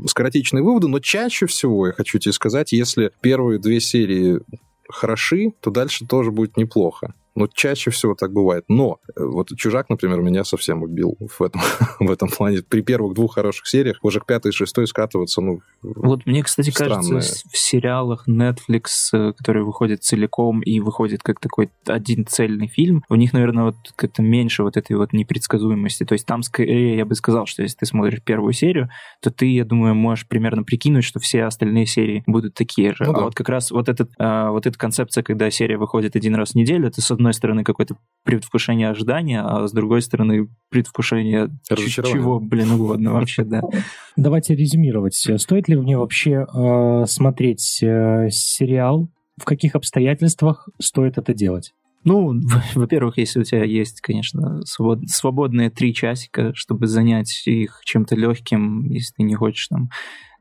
скоротечные 0.07 0.63
выводы, 0.63 0.89
но 0.89 1.00
чаще 1.01 1.47
всего, 1.47 1.87
я 1.87 1.93
хочу 1.93 2.19
тебе 2.19 2.33
сказать, 2.33 2.73
если 2.73 3.11
первые 3.21 3.59
две 3.59 3.81
серии 3.81 4.41
хороши, 4.89 5.53
то 5.61 5.71
дальше 5.71 6.07
тоже 6.07 6.31
будет 6.31 6.57
неплохо. 6.57 7.15
Но 7.35 7.47
чаще 7.47 7.91
всего 7.91 8.15
так 8.15 8.33
бывает. 8.33 8.65
Но 8.69 8.99
э, 9.17 9.25
вот 9.25 9.49
«Чужак», 9.57 9.89
например, 9.89 10.21
меня 10.21 10.45
совсем 10.45 10.83
убил 10.83 11.17
в 11.19 11.43
этом, 11.43 11.61
в 12.01 12.11
этом 12.11 12.29
плане. 12.29 12.63
При 12.69 12.83
первых 12.83 13.15
двух 13.15 13.35
хороших 13.35 13.67
сериях 13.67 13.99
уже 14.03 14.21
к 14.21 14.27
пятой 14.27 14.51
и 14.51 14.53
шестой 14.53 14.87
скатываться, 14.87 15.41
ну, 15.41 15.61
Вот 15.83 16.27
мне, 16.27 16.43
кстати, 16.43 16.71
странное. 16.71 17.21
кажется, 17.21 17.49
в 17.51 17.57
сериалах 17.57 18.29
Netflix, 18.29 18.85
э, 19.13 19.33
которые 19.33 19.65
выходят 19.65 20.03
целиком 20.03 20.61
и 20.61 20.81
выходит 20.81 21.23
как 21.23 21.41
такой 21.41 21.71
один 21.87 22.27
цельный 22.27 22.69
фильм, 22.69 23.05
у 23.09 23.15
них, 23.15 23.33
наверное, 23.33 23.65
вот 23.65 23.77
как-то 23.97 24.23
меньше 24.23 24.63
вот 24.63 24.77
этой 24.77 24.97
вот 24.97 25.13
непредсказуемости. 25.13 26.05
То 26.05 26.15
есть 26.15 26.27
там 26.27 26.43
скорее 26.43 26.97
я 26.97 27.05
бы 27.05 27.15
сказал, 27.15 27.47
что 27.47 27.63
если 27.63 27.79
ты 27.79 27.87
смотришь 27.87 28.23
первую 28.23 28.53
серию, 28.53 28.89
то 29.21 29.31
ты, 29.31 29.47
я 29.47 29.65
думаю, 29.65 29.95
можешь 29.95 30.27
примерно 30.27 30.63
прикинуть, 30.63 31.05
что 31.05 31.21
все 31.21 31.45
остальные 31.45 31.87
серии 31.87 32.23
будут 32.27 32.55
такие 32.55 32.95
же. 32.95 33.05
Ну, 33.05 33.13
а 33.13 33.15
да. 33.15 33.21
вот 33.23 33.35
как 33.35 33.49
раз 33.49 33.71
вот, 33.71 33.89
этот, 33.89 34.11
а, 34.19 34.51
вот 34.51 34.67
эта 34.67 34.79
концепция, 34.79 35.23
когда 35.23 35.51
серия 35.51 35.79
выходит 35.79 36.17
один 36.17 36.35
раз 36.35 36.53
в 36.53 36.55
неделю, 36.55 36.89
это 36.89 37.01
с 37.01 37.11
одной 37.21 37.35
стороны 37.35 37.65
какое-то 37.65 37.97
предвкушение 38.25 38.89
ожидания, 38.89 39.43
а 39.43 39.69
с 39.69 39.73
другой 39.73 40.03
стороны 40.03 40.49
предвкушение 40.71 41.51
чего, 41.69 42.41
блин, 42.41 42.73
угодно 42.73 43.13
вообще, 43.13 43.45
да. 43.45 43.63
Давайте 44.17 44.55
резюмировать. 44.55 45.15
Стоит 45.15 45.69
ли 45.69 45.77
мне 45.77 45.97
вообще 45.97 46.47
э, 46.53 47.05
смотреть 47.07 47.83
э, 47.83 48.29
сериал? 48.31 49.09
В 49.41 49.45
каких 49.45 49.75
обстоятельствах 49.75 50.69
стоит 50.81 51.17
это 51.19 51.33
делать? 51.33 51.73
Ну, 52.05 52.41
во-первых, 52.75 53.19
если 53.19 53.41
у 53.41 53.45
тебя 53.45 53.65
есть, 53.65 54.01
конечно, 54.01 54.65
свобод... 54.65 55.09
свободные 55.09 55.71
три 55.71 55.95
часика, 55.95 56.55
чтобы 56.55 56.87
занять 56.87 57.43
их 57.47 57.83
чем-то 57.85 58.17
легким, 58.17 58.85
если 58.85 59.15
ты 59.17 59.23
не 59.23 59.35
хочешь 59.35 59.69
там 59.69 59.91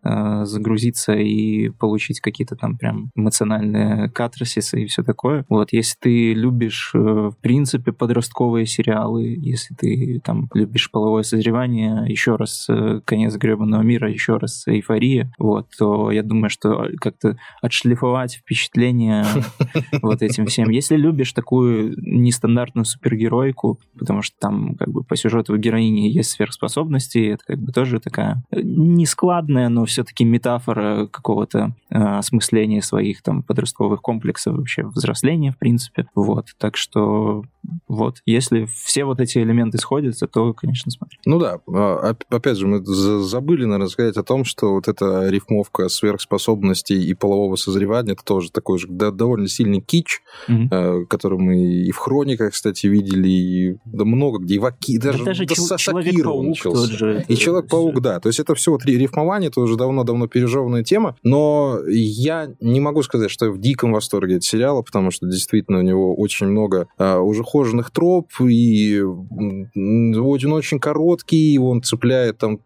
Э, 0.01 0.45
загрузиться 0.45 1.11
и 1.13 1.69
получить 1.69 2.21
какие-то 2.21 2.55
там 2.55 2.77
прям 2.77 3.11
эмоциональные 3.15 4.09
катарсисы 4.09 4.83
и 4.83 4.85
все 4.85 5.03
такое. 5.03 5.45
Вот, 5.49 5.73
если 5.73 5.97
ты 5.99 6.33
любишь, 6.33 6.91
э, 6.93 6.97
в 6.97 7.35
принципе, 7.41 7.91
подростковые 7.91 8.65
сериалы, 8.65 9.35
если 9.37 9.75
ты 9.75 10.21
там 10.23 10.47
любишь 10.53 10.89
половое 10.89 11.23
созревание, 11.23 12.05
еще 12.07 12.37
раз 12.37 12.67
э, 12.69 13.01
«Конец 13.03 13.35
гребаного 13.35 13.81
мира», 13.81 14.09
еще 14.09 14.37
раз 14.37 14.65
«Эйфория», 14.67 15.33
вот, 15.37 15.67
то 15.77 16.11
я 16.11 16.23
думаю, 16.23 16.49
что 16.49 16.87
как-то 17.01 17.37
отшлифовать 17.61 18.35
впечатление 18.35 19.25
вот 20.01 20.21
этим 20.21 20.45
всем. 20.45 20.69
Если 20.69 20.95
любишь 20.95 21.33
такую 21.33 21.93
нестандартную 21.97 22.85
супергеройку, 22.85 23.79
потому 23.97 24.21
что 24.21 24.37
там 24.39 24.75
как 24.75 24.89
бы 24.91 25.03
по 25.03 25.17
сюжету 25.17 25.57
героини 25.57 26.07
есть 26.09 26.31
сверхспособности, 26.31 27.33
это 27.33 27.43
как 27.45 27.59
бы 27.59 27.73
тоже 27.73 27.99
такая 27.99 28.41
нескладная, 28.53 29.67
но 29.67 29.88
все-таки 29.89 30.23
метафора 30.23 31.07
какого-то 31.07 31.75
э, 31.89 31.97
осмысления 31.97 32.81
своих 32.81 33.21
там 33.21 33.43
подростковых 33.43 34.01
комплексов, 34.01 34.57
вообще 34.57 34.83
взросления, 34.85 35.51
в 35.51 35.57
принципе. 35.57 36.07
Вот, 36.15 36.47
так 36.57 36.77
что 36.77 37.43
вот, 37.87 38.21
если 38.25 38.65
все 38.65 39.03
вот 39.03 39.19
эти 39.19 39.39
элементы 39.39 39.77
сходятся, 39.77 40.27
то, 40.27 40.53
конечно, 40.53 40.91
смотри. 40.91 41.17
Ну 41.25 41.39
да, 41.39 41.59
а, 41.67 42.15
опять 42.29 42.57
же, 42.57 42.67
мы 42.67 42.83
забыли, 42.85 43.65
наверное, 43.65 43.89
сказать 43.89 44.17
о 44.17 44.23
том, 44.23 44.45
что 44.45 44.73
вот 44.73 44.87
эта 44.87 45.29
рифмовка 45.29 45.89
сверхспособностей 45.89 47.03
и 47.03 47.13
полового 47.13 47.55
созревания, 47.55 48.13
это 48.13 48.23
тоже 48.23 48.51
такой 48.51 48.79
же 48.79 48.87
довольно 48.87 49.47
сильный 49.47 49.81
кич, 49.81 50.21
mm 50.47 51.07
который 51.07 51.39
мы 51.39 51.57
и 51.57 51.91
в 51.91 51.97
хрониках, 51.97 52.53
кстати, 52.53 52.87
видели, 52.87 53.29
и 53.29 53.77
да 53.85 54.05
много 54.05 54.39
где, 54.39 54.55
и 54.55 54.59
в 54.59 54.65
Аки, 54.65 54.97
даже, 54.97 55.19
да 55.19 55.25
даже 55.25 55.45
да 55.45 55.77
Человек-паук 55.77 56.57
тот 56.61 56.89
же. 56.89 57.25
И 57.27 57.35
Человек-паук, 57.35 58.01
да. 58.01 58.19
То 58.19 58.27
есть 58.27 58.39
это 58.39 58.55
все 58.55 58.71
вот 58.71 58.85
рифмование, 58.85 59.49
это 59.49 59.61
уже 59.61 59.75
давно-давно 59.79 60.27
пережеванная 60.27 60.83
тема, 60.83 61.15
но 61.23 61.79
я 61.87 62.49
не 62.59 62.79
могу 62.79 63.01
сказать, 63.01 63.31
что 63.31 63.45
я 63.45 63.51
в 63.51 63.59
диком 63.59 63.93
восторге 63.93 64.37
от 64.37 64.43
сериала, 64.43 64.81
потому 64.81 65.09
что 65.09 65.25
действительно 65.27 65.79
у 65.79 65.83
него 65.83 66.15
очень 66.15 66.47
много 66.47 66.87
а, 66.97 67.19
уже 67.19 67.43
хоженых 67.43 67.89
троп, 67.91 68.27
и 68.41 69.01
очень, 69.01 70.51
очень 70.51 70.79
короткий, 70.79 71.57
он 71.57 71.81
цепляет 71.81 72.37
там 72.37 72.59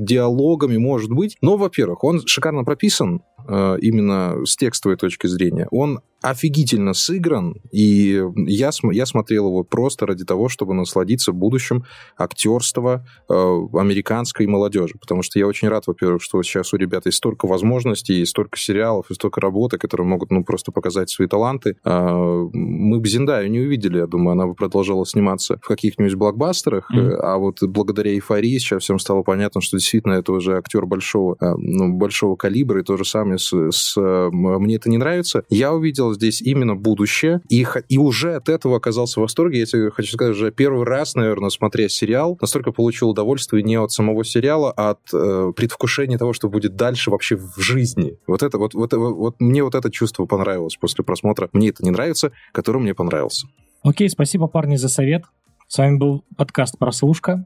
диалогами, 0.00 0.76
может 0.78 1.10
быть. 1.10 1.36
Но, 1.42 1.56
во-первых, 1.56 2.04
он 2.04 2.26
шикарно 2.26 2.64
прописан, 2.64 3.22
именно 3.48 4.44
с 4.44 4.56
текстовой 4.56 4.96
точки 4.96 5.26
зрения. 5.26 5.66
Он 5.70 6.00
офигительно 6.20 6.94
сыгран, 6.94 7.56
и 7.70 8.20
я, 8.34 8.70
я 8.90 9.06
смотрел 9.06 9.46
его 9.46 9.62
просто 9.62 10.06
ради 10.06 10.24
того, 10.24 10.48
чтобы 10.48 10.74
насладиться 10.74 11.32
будущим 11.32 11.84
актерства 12.16 13.06
э, 13.28 13.32
американской 13.32 14.46
молодежи, 14.46 14.94
потому 15.00 15.22
что 15.22 15.38
я 15.38 15.46
очень 15.46 15.68
рад, 15.68 15.86
во-первых, 15.86 16.22
что 16.22 16.42
сейчас 16.42 16.72
у 16.74 16.76
ребят 16.76 17.06
есть 17.06 17.18
столько 17.18 17.46
возможностей, 17.46 18.20
и 18.20 18.24
столько 18.24 18.58
сериалов, 18.58 19.10
и 19.10 19.14
столько 19.14 19.40
работы, 19.40 19.78
которые 19.78 20.06
могут, 20.06 20.30
ну, 20.30 20.42
просто 20.42 20.72
показать 20.72 21.08
свои 21.08 21.28
таланты. 21.28 21.76
Э, 21.84 22.48
мы 22.52 22.98
бы 22.98 23.08
Зиндаю 23.08 23.48
не 23.50 23.60
увидели, 23.60 23.98
я 23.98 24.06
думаю, 24.08 24.32
она 24.32 24.48
бы 24.48 24.54
продолжала 24.54 25.06
сниматься 25.06 25.58
в 25.62 25.68
каких-нибудь 25.68 26.14
блокбастерах, 26.16 26.90
mm-hmm. 26.90 27.14
а 27.14 27.38
вот 27.38 27.62
благодаря 27.62 28.12
эйфории 28.12 28.58
сейчас 28.58 28.82
всем 28.82 28.98
стало 28.98 29.22
понятно, 29.22 29.60
что 29.60 29.76
действительно 29.76 30.14
это 30.14 30.32
уже 30.32 30.56
актер 30.56 30.84
большого, 30.84 31.36
э, 31.40 31.54
ну, 31.56 31.92
большого 31.92 32.34
калибра, 32.34 32.80
и 32.80 32.84
то 32.84 32.96
же 32.96 33.04
самое 33.04 33.37
с, 33.38 33.52
с... 33.70 33.96
Мне 33.96 34.76
это 34.76 34.90
не 34.90 34.98
нравится. 34.98 35.44
Я 35.48 35.72
увидел 35.72 36.12
здесь 36.14 36.42
именно 36.42 36.74
будущее, 36.74 37.40
и, 37.48 37.66
и 37.88 37.98
уже 37.98 38.34
от 38.34 38.48
этого 38.48 38.76
оказался 38.76 39.20
в 39.20 39.22
восторге. 39.22 39.60
Я 39.60 39.66
тебе 39.66 39.90
хочу 39.90 40.12
сказать, 40.12 40.34
уже 40.34 40.52
первый 40.52 40.84
раз, 40.84 41.14
наверное, 41.14 41.50
смотря 41.50 41.88
сериал, 41.88 42.36
настолько 42.40 42.72
получил 42.72 43.10
удовольствие 43.10 43.62
не 43.62 43.76
от 43.76 43.92
самого 43.92 44.24
сериала, 44.24 44.72
а 44.76 44.90
от 44.90 45.00
э, 45.12 45.52
предвкушения 45.56 46.18
того, 46.18 46.32
что 46.32 46.48
будет 46.48 46.76
дальше 46.76 47.10
вообще 47.10 47.36
в 47.36 47.58
жизни. 47.58 48.18
Вот 48.26 48.42
это 48.42 48.58
вот, 48.58 48.74
вот, 48.74 48.92
вот, 48.92 49.14
вот 49.14 49.40
мне 49.40 49.62
вот 49.62 49.74
это 49.74 49.90
чувство 49.90 50.26
понравилось 50.26 50.76
после 50.76 51.04
просмотра. 51.04 51.48
Мне 51.52 51.68
это 51.68 51.84
не 51.84 51.90
нравится, 51.90 52.32
который 52.52 52.80
мне 52.80 52.94
понравился. 52.94 53.46
Окей, 53.82 54.08
спасибо, 54.08 54.48
парни, 54.48 54.76
за 54.76 54.88
совет. 54.88 55.22
С 55.70 55.76
вами 55.76 55.98
был 55.98 56.24
подкаст 56.34 56.78
«Прослушка». 56.78 57.44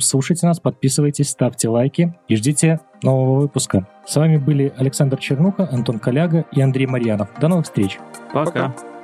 Слушайте 0.00 0.48
нас, 0.48 0.58
подписывайтесь, 0.58 1.30
ставьте 1.30 1.68
лайки 1.68 2.12
и 2.26 2.34
ждите 2.34 2.80
нового 3.04 3.38
выпуска. 3.38 3.86
С 4.04 4.16
вами 4.16 4.36
были 4.36 4.74
Александр 4.76 5.16
Чернуха, 5.18 5.68
Антон 5.70 6.00
Коляга 6.00 6.44
и 6.50 6.60
Андрей 6.60 6.88
Марьянов. 6.88 7.28
До 7.40 7.46
новых 7.46 7.66
встреч. 7.66 8.00
Пока. 8.34 8.70
Пока. 8.70 8.95